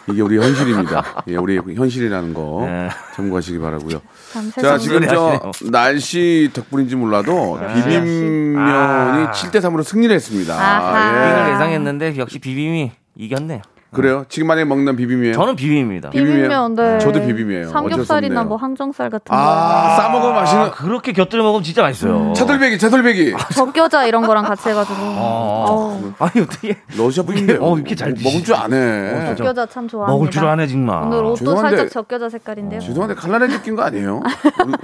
[0.08, 1.24] 이게 우리 현실입니다.
[1.28, 2.88] 예, 우리 현실이라는 거 네.
[3.14, 4.00] 참고하시기 바라고요.
[4.32, 9.30] 참 자, 지금 저 날씨 덕분인지 몰라도 비빔면이 아.
[9.34, 10.54] 7대 3으로 승리를 했습니다.
[10.54, 11.52] 이걸 예.
[11.52, 13.60] 예상했는데 역시 비빔이 이겼네요.
[13.94, 14.24] 그래요?
[14.30, 15.34] 지금 만약에 먹는 비빔이에요?
[15.34, 16.10] 저는 비빔입니다.
[16.10, 16.98] 비빔면 네.
[16.98, 17.68] 저도 비빔이에요.
[17.68, 18.42] 삼겹살이나.
[18.44, 19.36] 뭐 항정살 같은 거.
[19.36, 22.32] 아, 싸 먹으면 맛있는 아, 그렇게 곁들여 먹으면 진짜 맛있어요.
[22.34, 23.34] 차돌배기, 차돌배기.
[23.54, 24.96] 적겨자 이런 거랑 같이 해가지고.
[24.98, 25.66] 어.
[25.68, 26.14] 어.
[26.18, 29.10] 아니 어떻게 러시아 분인데 어, 이렇게 잘 먹을 줄 아네.
[29.26, 29.34] 진짜.
[29.36, 30.12] 적겨자 참 좋아합니다.
[30.14, 31.02] 먹을 줄 아네 정말.
[31.04, 32.80] 오늘 옷도 죄송한데- 살짝 적겨자 색깔인데요.
[32.80, 34.22] 죄송한데 칼날에 느낀 거 아니에요?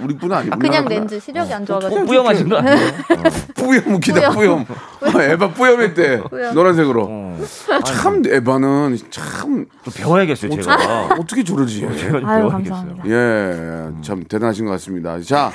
[0.00, 2.02] 우리, 분 아니고 아, 그냥 렌즈 시력이 안 좋아가지고.
[2.02, 2.76] 어, 뿌염하신 거 아니에요?
[3.56, 4.66] 뿌염 웃기다 뿌염.
[5.00, 6.54] 아, 에바 뿌염했대 뿌염.
[6.54, 7.06] 노란색으로.
[7.08, 7.38] 어.
[7.84, 11.06] 참 에바는 참좀 배워야겠어요 제가.
[11.18, 11.80] 어떻게 저러지?
[11.80, 12.50] 제가 좀 아유, 배워야겠어요.
[12.50, 13.08] 감사합니다.
[13.08, 15.20] 예, 참 대단하신 것 같습니다.
[15.20, 15.50] 자,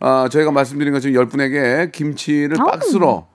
[0.00, 3.26] 아, 저희가 말씀드린 것처럼 열 분에게 김치를 박스로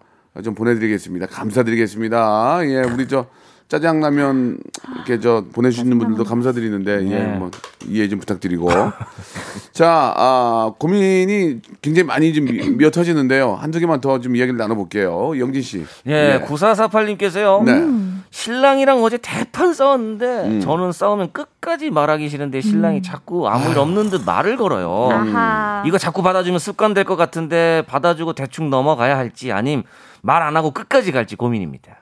[0.43, 1.27] 좀 보내드리겠습니다.
[1.27, 2.59] 감사드리겠습니다.
[2.65, 3.27] 예, 우리 저
[3.71, 4.57] 짜장라면
[4.95, 7.23] 이렇게 저 보내주시는 분들도 감사드리는데 예, 네.
[7.37, 7.49] 뭐
[7.87, 8.67] 이해 좀 부탁드리고.
[9.71, 13.53] 자, 아, 고민이 굉장히 많이 좀 미- 미어 터지는데요.
[13.55, 15.39] 한두 개만 더 좀 이야기를 나눠볼게요.
[15.39, 15.85] 영진 씨.
[16.05, 17.63] 예, 9448님께서요.
[17.63, 18.21] 네.
[18.29, 20.59] 신랑이랑 어제 대판 싸웠는데 음.
[20.59, 25.09] 저는 싸우면 끝까지 말하기 싫은데 신랑이 자꾸 아무 일 없는 듯 말을 걸어요.
[25.13, 25.83] 아하.
[25.85, 29.83] 이거 자꾸 받아주면 습관 될 것 같은데 받아주고 대충 넘어가야 할지 아님
[30.21, 32.00] 말 안 하고 끝까지 갈지 고민입니다.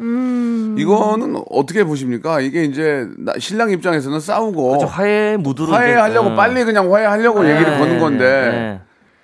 [0.00, 0.76] 음.
[0.78, 2.40] 이거는 어떻게 보십니까?
[2.40, 4.86] 이게 이제 나- 신랑 입장에서는 싸우고 그렇죠.
[4.86, 6.36] 화해 무드로 화해하려고 음.
[6.36, 8.80] 빨리 그냥 화해하려고 네, 얘기를 거는 건데 네.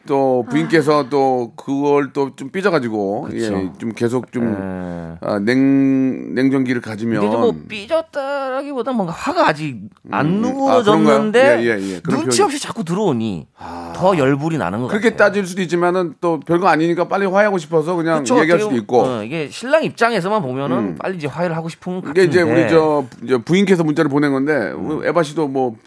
[0.06, 3.40] 또 부인께서 또 그걸 또 좀 삐져가지고 예.
[3.78, 5.16] 좀 계속 좀 네.
[5.20, 9.78] 아, 냉 냉정기를 가지면 근데 뭐 삐졌다라기보다 뭔가 화가 아직
[10.10, 11.60] 안 음, 아, 누그러졌는데 그런가요?
[11.62, 12.00] 예, 예, 예.
[12.00, 12.46] 눈치 표현.
[12.46, 13.46] 없이 자꾸 들어오니
[13.94, 15.28] 더 열불이 나는 것 그렇게 같아요.
[15.28, 19.22] 따질 수도 있지만은 또 별거 아니니까 빨리 화해하고 싶어서 그냥 그쵸, 얘기할 수도 있고 어,
[19.22, 20.96] 이게 신랑 입장에서만 보면은 음.
[20.98, 25.00] 빨리 이제 화해를 하고 싶은 같은데 이제 우리 저 이제 부인께서 문자를 보낸 건데 음.
[25.04, 25.78] 에바 씨도 뭐 부-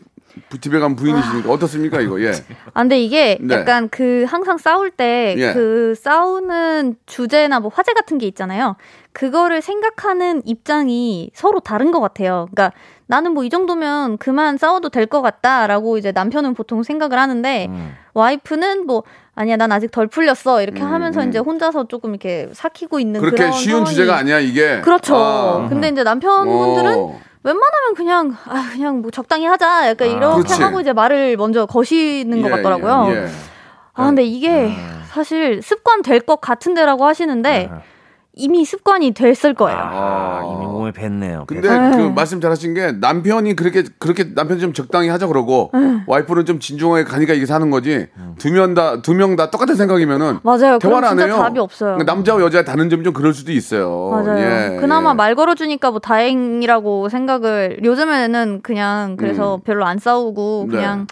[0.62, 2.32] 집에 간 부인이시니까 어떻습니까 이거 예
[2.74, 3.56] 아, 근데 이게 네.
[3.56, 5.54] 약간 그 항상 싸울 때 예.
[5.54, 8.76] 그 싸우는 주제나 뭐 화제 같은 게 있잖아요.
[9.14, 12.48] 그거를 생각하는 입장이 서로 다른 것 같아요.
[12.52, 12.76] 그러니까
[13.08, 17.96] 나는 뭐 이 정도면 그만 싸워도 될 것 같다라고 이제 남편은 보통 생각을 하는데 음.
[18.14, 19.04] 와이프는 뭐
[19.36, 21.30] 아니야 난 아직 덜 풀렸어 이렇게 음, 하면서 음.
[21.30, 25.16] 이제 혼자서 조금 이렇게 삭히고 있는 그렇게 그런 쉬운 상황이- 주제가 아니야 이게 그렇죠.
[25.16, 25.68] 아.
[25.70, 27.20] 근데 이제 남편분들은 어.
[27.46, 30.62] 웬만하면 그냥 아 그냥 뭐 적당히 하자 약간 이렇게 그렇지.
[30.64, 33.06] 하고 이제 말을 먼저 거시는 것 예, 같더라고요.
[33.14, 33.28] 예, 예.
[33.94, 34.74] 아 근데 이게
[35.12, 37.70] 사실 습관 될 것 같은데라고 하시는데
[38.38, 39.78] 이미 습관이 됐을 거예요.
[39.80, 40.42] 아, 아.
[40.54, 41.46] 이미 몸에 뱄네요.
[41.48, 41.96] 근데 네.
[41.96, 46.02] 그 말씀 잘하신 게 남편이 그렇게 그렇게 남편 좀 적당히 하자 그러고 네.
[46.06, 50.40] 와이프는 좀 진중하게 가니까 이게 사는 거지 두 명 다 두 명 다 똑같은 생각이면은
[50.44, 50.80] 맞아요.
[50.80, 51.38] 대화를 안 해요.
[51.38, 51.94] 답이 없어요.
[51.96, 54.10] 그러니까 남자와 여자의 다른 점이 좀 그럴 수도 있어요.
[54.12, 54.38] 맞아요.
[54.40, 55.14] 예, 그나마 예.
[55.14, 60.70] 말 걸어주니까 뭐 다행이라고 생각을 요즘에는 그냥 그래서 별로 안 싸우고 음.
[60.70, 60.76] 네.
[60.76, 61.08] 그냥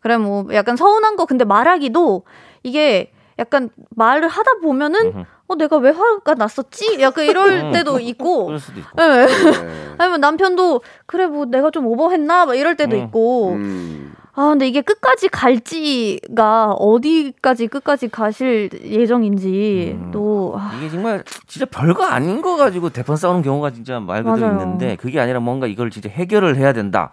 [0.00, 2.22] 그래 뭐 약간 서운한 거 근데 말하기도
[2.62, 6.98] 이게 약간 말을 하다 보면은 어 내가 왜 화가 났었지?
[7.00, 9.02] 약간 이럴 때도 있고 그럴 수도 있고.
[9.02, 9.26] 예.
[9.26, 9.26] 예.
[9.98, 13.02] 아니면 남편도 그래 뭐 내가 좀 오버했나 막 이럴 때도 음.
[13.04, 14.14] 있고 음.
[14.34, 20.10] 아 근데 이게 끝까지 갈지가 어디까지 끝까지 가실 예정인지 음.
[20.12, 24.46] 또 아, 이게 정말 진짜 별거 아닌 거 가지고 대판 싸우는 경우가 진짜 말 그대로
[24.52, 24.60] 맞아요.
[24.62, 27.10] 있는데 그게 아니라 뭔가 이걸 진짜 해결을 해야 된다.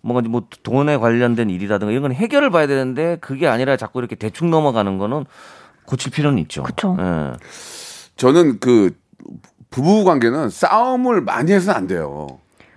[0.00, 4.50] 뭔가 뭐 돈에 관련된 일이라든가 이런 건 해결을 봐야 되는데 그게 아니라 자꾸 이렇게 대충
[4.50, 5.26] 넘어가는 거는
[5.88, 6.62] 고칠 필요는 있죠.
[6.62, 6.96] 그쵸.
[7.00, 7.32] 예.
[8.16, 8.94] 저는 그
[9.70, 12.26] 부부 관계는 싸움을 많이 해서는 안 돼요.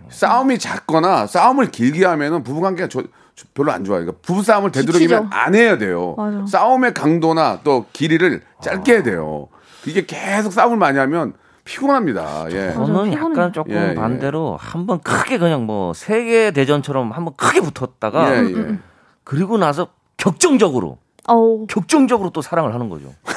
[0.09, 3.03] 싸움이 작거나 싸움을 길게 하면은 부부 관계가 저-
[3.35, 4.01] 저- 별로 안 좋아요.
[4.01, 5.35] 그러니까 부부 싸움을 되도록이면 지치죠.
[5.37, 6.15] 안 해야 돼요.
[6.17, 6.45] 맞아.
[6.45, 9.47] 싸움의 강도나 또 길이를 짧게 해야 돼요.
[9.85, 12.47] 이게 계속 싸움을 많이 하면 피곤합니다.
[12.51, 12.73] 예.
[12.73, 13.13] 저는.
[13.13, 13.95] 약간 조금 예, 예.
[13.95, 18.79] 반대로 한번 크게 그냥 뭐 세계 대전처럼 한번 크게 붙었다가 예, 예.
[19.23, 20.97] 그리고 나서 격정적으로
[21.27, 23.07] 어우 격정적으로 또 사랑을 하는 거죠.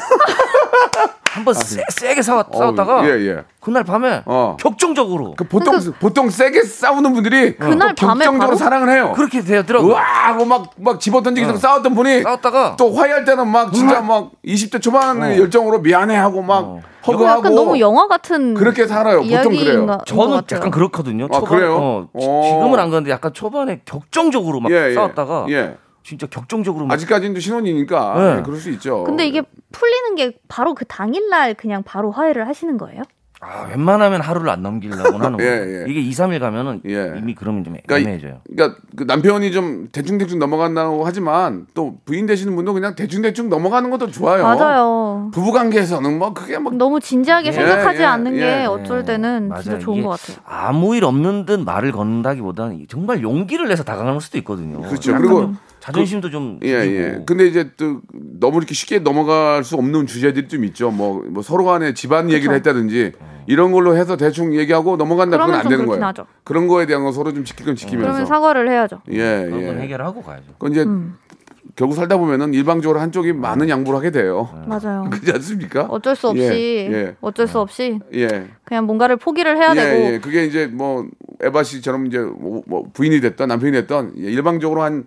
[1.35, 3.45] 한번 세, 세게 싸웠, 어, 싸웠다가 예, 예.
[3.61, 4.57] 그날 밤에 어.
[4.61, 8.57] 격정적으로 그 보통 보통 세게 싸우는 분들이 그날 또 밤에 격정적으로?
[8.57, 9.13] 사랑을 해요.
[9.17, 9.91] 그렇게 되더라고요.
[9.95, 15.41] 우와, 뭐막막 집어던지기 싸웠던 분이 싸웠다가 또 화해할 때는 막 진짜 막 20대 초반의 어.
[15.43, 16.83] 열정으로 미안해하고 막 어.
[17.05, 19.23] 허그하고 약간 너무 영화 같은 그렇게 살아요.
[19.23, 19.99] 보통 그래요.
[20.07, 20.41] 저는.
[20.53, 21.27] 약간 그렇거든요.
[21.33, 21.77] 아, 그래요?
[21.77, 22.43] 어, 지- 어.
[22.45, 24.95] 지금은 안 그런데 약간 초반에 격정적으로 막 예, 예.
[24.95, 25.77] 싸웠다가 예.
[26.05, 28.39] 진짜 격정적으로 막 아직까지는 신혼이니까 네.
[28.39, 29.05] 예, 그럴 수 있죠.
[29.05, 33.03] 근데 이게 풀리는 게 바로 그 당일날 그냥 바로 화해를 하시는 거예요?
[33.41, 35.81] 아, 웬만하면 하루를 안 넘기려고 하는 예, 거예요.
[35.81, 35.85] 예.
[35.89, 37.15] 이게 2, 3일 가면은 예.
[37.19, 38.41] 이미 그러면 좀 그러니까, 애매해져요.
[38.47, 44.11] 그러니까 그 남편이 좀 대충대충 넘어간다고 하지만 또 부인 되시는 분도 그냥 대충대충 넘어가는 것도
[44.11, 44.45] 좋아요.
[44.45, 45.31] 맞아요.
[45.33, 48.41] 부부 관계에서는 뭐 그게 뭐 너무 진지하게 예, 생각하지 예, 않는 예.
[48.41, 49.63] 게 어쩔 때는 맞아요.
[49.63, 50.37] 진짜 좋은 것 같아요.
[50.47, 54.81] 아무 일 없는 듯 말을 건다기보다는 정말 용기를 내서 다가가는 수도 있거든요.
[54.83, 55.15] 그렇죠.
[55.17, 56.69] 그리고 좀 자존심도 좀 예.
[56.69, 57.23] 예.
[57.27, 58.01] 근데 이제 또
[58.41, 60.91] 너무 이렇게 쉽게 넘어갈 수 없는 주제들이 좀 있죠.
[60.91, 63.13] 뭐, 뭐 서로 간에 집안 얘기를 했다든지
[63.47, 66.03] 이런 걸로 해서 대충 얘기하고 넘어간다 그건 안좀 되는 거예요.
[66.07, 66.25] 하죠.
[66.43, 68.13] 그런 거에 대한 거 서로 좀 지킬 건 지키면서.
[68.13, 69.03] 그러면 사과를 해야죠.
[69.11, 69.83] 예, 그런 건 예.
[69.83, 70.53] 해결하고 가야죠.
[70.55, 71.19] 그건 이제 음.
[71.77, 74.49] 결국 살다 보면은 일방적으로 한쪽이 많은 양보를 하게 돼요.
[74.67, 75.05] 맞아요.
[75.13, 75.83] 그렇지 않습니까?
[75.91, 77.17] 어쩔 수 없이 예, 예.
[77.21, 78.47] 어쩔 수 없이 예.
[78.65, 80.19] 그냥 뭔가를 포기를 해야 예, 되고 예.
[80.19, 81.07] 그게 이제 뭐
[81.43, 85.05] 에바 씨처럼 이제 뭐, 뭐 부인이 됐던 남편이 됐던 예, 일방적으로 한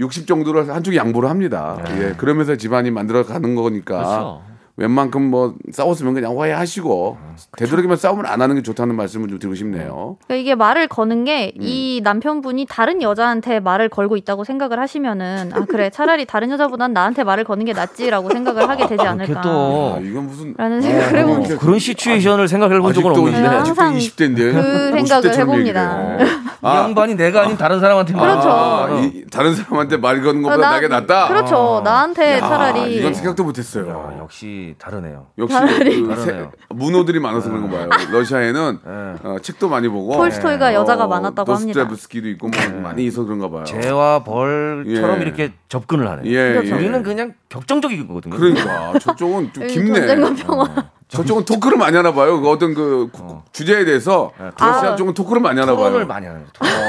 [0.00, 1.78] 60 정도를 한쪽이 양보를 합니다.
[1.98, 2.14] 예.
[2.16, 3.98] 그러면서 집안이 만들어 가는 거니까.
[3.98, 4.49] 그렇죠.
[4.84, 7.18] 웬만큼 뭐 싸웠으면 그냥 화해하시고
[7.58, 10.16] 되도록이면 싸움을 안 하는 게 좋다는 말씀을 좀 드리고 싶네요.
[10.26, 11.60] 그러니까 이게 말을 거는 게 음.
[11.62, 17.24] 이 남편분이 다른 여자한테 말을 걸고 있다고 생각을 하시면은 아 그래 차라리 다른 여자보단 나한테
[17.24, 19.40] 말을 거는 게 낫지라고 생각을 하게 되지 그렇게 않을까.
[19.40, 23.94] 아, 또 이건 무슨 라는 생각을 해보는 어, 그런 시츄에이션을 생각해 본 적은 없는데 항상
[23.96, 26.16] 20대인데 그 생각을 해봅니다.
[26.62, 28.48] 이 양반이 내가 아닌 다른 사람한테 그렇죠.
[28.48, 29.00] 아, 어.
[29.02, 31.28] 이, 다른 사람한테 말 거는 것보다 나- 나게 낫다.
[31.28, 31.80] 그렇죠.
[31.84, 33.88] 나한테 야, 차라리 이건 생각도 못했어요.
[33.88, 35.26] 야, 역시 다르네요.
[35.38, 35.56] 역시.
[35.58, 36.14] 그 다르네요.
[36.16, 37.88] 세- 문호들이 많아서 그런 거 봐요.
[38.12, 38.78] 러시아에는
[39.22, 41.80] 어, 책도 많이 보고 톨스토이가 여자가 어, 많았다고 합니다.
[41.88, 43.64] 도스토옙스키도 있고 뭐 많이 있어 그런가 봐요.
[43.64, 45.22] 재와 벌처럼 예.
[45.22, 46.26] 이렇게 접근을 하네요.
[46.32, 46.68] 예, 그렇죠.
[46.70, 46.72] 예.
[46.78, 48.36] 우리는 그냥 격정적인 거거든요.
[48.36, 50.06] 그러니까 저쪽은 좀 깊네.
[50.06, 50.66] 전쟁과 평화.
[51.08, 52.40] 저쪽은 토크를 많이 하나 봐요.
[52.40, 54.30] 그 어떤 그 구- 주제에 대해서
[54.60, 54.94] 러시아 아.
[54.94, 55.86] 쪽은 토크를 많이 하나 봐요.
[55.86, 56.44] 토론을 많이 하는.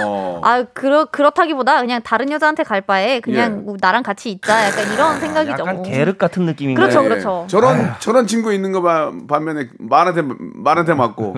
[0.06, 0.40] 어.
[0.44, 3.56] 아, 그렇, 그렇다기보다 그냥 다른 여자한테 갈 바에 그냥 예.
[3.56, 4.68] 뭐 나랑 같이 있자.
[4.68, 5.52] 약간 이런 생각이죠.
[5.64, 7.02] 약간 계륵 같은 느낌인 그렇죠.
[7.02, 7.46] 그렇죠.
[7.50, 11.34] 저런 저런 친구 있는 거 봐, 반면에 말한테 말한테 맞고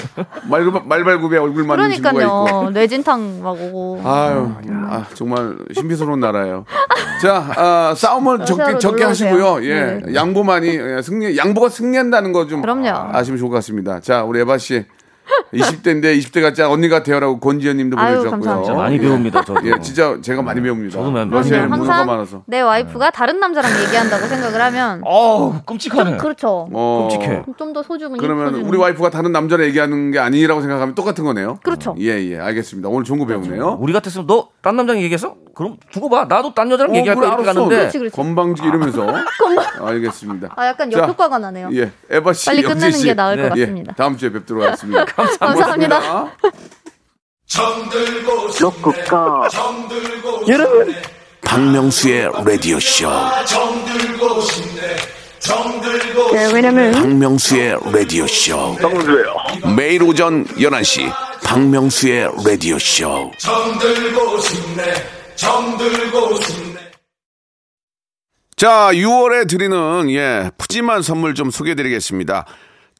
[0.49, 2.43] 말 말발굽에 얼굴 맞는 친구가 있고.
[2.43, 2.69] 그러니까요.
[2.71, 4.01] 뇌진탕 막 오고.
[4.03, 4.51] 아유,
[4.89, 6.65] 아, 정말 신비스러운 나라예요.
[7.21, 9.65] 자, 아, 싸움을 적게, 적게 하시고요.
[9.65, 10.13] 예, 네.
[10.15, 12.61] 양보만이 예, 승리, 양보가 승리한다는 거 좀.
[13.13, 13.99] 아시면 좋을 것 같습니다.
[13.99, 14.85] 자, 우리 에바 씨,
[15.53, 18.31] 20대인데 20대 같지 않아 언니 같아요라고 권지현 님도 아유, 보내주셨고요.
[18.31, 18.63] 감사합니다.
[18.65, 19.43] 진짜 많이 배웁니다.
[19.43, 19.67] 저도.
[19.67, 20.91] 예, 진짜 제가 많이 배웁니다.
[20.97, 21.25] 저도 많이.
[21.29, 22.43] 문화가 항상 많아서.
[22.45, 26.17] 내 와이프가 다른 남자랑 얘기한다고 생각을 하면 어우 끔찍하네.
[26.17, 26.67] 그렇죠.
[26.71, 27.43] 어, 끔찍해.
[27.57, 28.69] 좀 더 소중한 그러면 소중한.
[28.69, 31.59] 우리 와이프가 다른 남자를 얘기하는 게 아니라고 생각하면 똑같은 거네요.
[31.63, 31.95] 그렇죠.
[31.99, 32.89] 예, 예, 알겠습니다.
[32.89, 33.77] 오늘 좋은 거 배우네요.
[33.79, 35.35] 우리 같았으면 너 딴 남자랑 얘기했어?
[35.53, 36.23] 그럼 두고 봐.
[36.23, 37.59] 나도 딴 여자랑 어, 얘기할 그래, 거야 이렇게 알았어.
[37.59, 38.15] 가는데 그렇지, 그렇지.
[38.15, 39.05] 건방지게 이러면서.
[39.85, 40.53] 알겠습니다.
[40.55, 41.69] 아 약간 자, 역효과가 나네요.
[41.73, 43.05] 예, 에바 씨, 빨리 끝내는 씨.
[43.05, 43.49] 게 나을 네.
[43.49, 43.93] 것 예, 같습니다.
[43.95, 45.05] 다음 주에 뵙도록 하겠습니다.
[45.39, 46.31] 감사합니다.
[48.71, 49.49] 고맙습니다.
[51.41, 53.09] 박명수의 라디오 쇼.
[56.31, 58.75] 네, 왜냐면 박명수의 라디오 쇼.
[59.75, 61.11] 매일 오전 11시
[61.43, 63.31] 박명수의 라디오 쇼.
[68.55, 72.45] 자, 6월에 드리는 예, 푸짐한 선물 좀 소개해-드리겠습니다.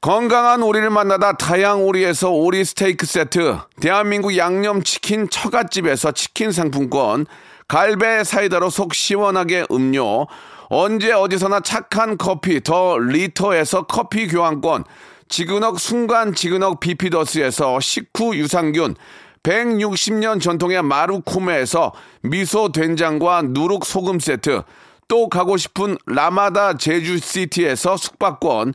[0.00, 7.26] 건강한 오리를 만나다 다향 오리에서 오리 스테이크 세트, 대한민국 양념치킨 처갓집에서 치킨 상품권,
[7.66, 10.28] 갈배 사이다로 속 시원하게 음료,
[10.68, 14.84] 언제 어디서나 착한 커피 더 리터에서 커피 교환권,
[15.28, 18.94] 지근억 순간 지근억 비피더스에서 식후 유산균,
[19.42, 21.92] 160년 전통의 마루코메에서
[22.22, 24.62] 미소 된장과 누룩 소금 세트,
[25.08, 28.74] 또 가고 싶은 라마다 제주시티에서 숙박권,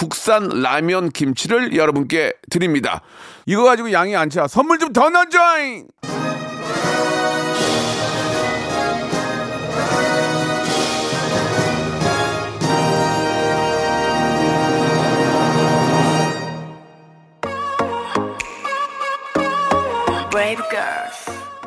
[0.00, 3.02] 국산 라면 김치를 여러분께 드립니다.
[3.44, 4.46] 이거 가지고 양이 안 차.
[4.48, 5.88] 선물 좀 더 넣어줘잉!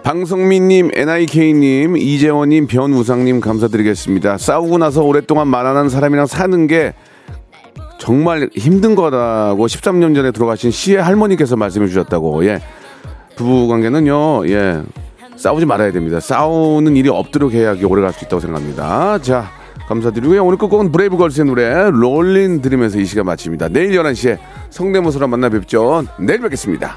[0.04, 4.38] 방성민님, NIK님, 이재원님, 변우상님 감사드리겠습니다.
[4.38, 6.94] 싸우고 나서 오랫동안 만나는 사람이랑 사는 게
[8.04, 12.46] 정말 힘든 거라고 13년 전에 돌아가신 시의 할머니께서 말씀해 주셨다고.
[12.46, 12.62] 예.
[13.38, 14.82] 부부 관계는요, 예.
[15.38, 16.20] 싸우지 말아야 됩니다.
[16.20, 19.20] 싸우는 일이 없도록 해야 오래 갈 수 있다고 생각합니다.
[19.20, 19.46] 자,
[19.88, 20.44] 감사드리고요.
[20.44, 23.70] 오늘 끝곡은 브레이브걸스의 노래 롤린 들으면서 이 시간 마칩니다.
[23.70, 24.38] 내일 11시에
[24.70, 26.04] 성대모사로 만나 뵙죠.
[26.20, 26.96] 내일 뵙겠습니다.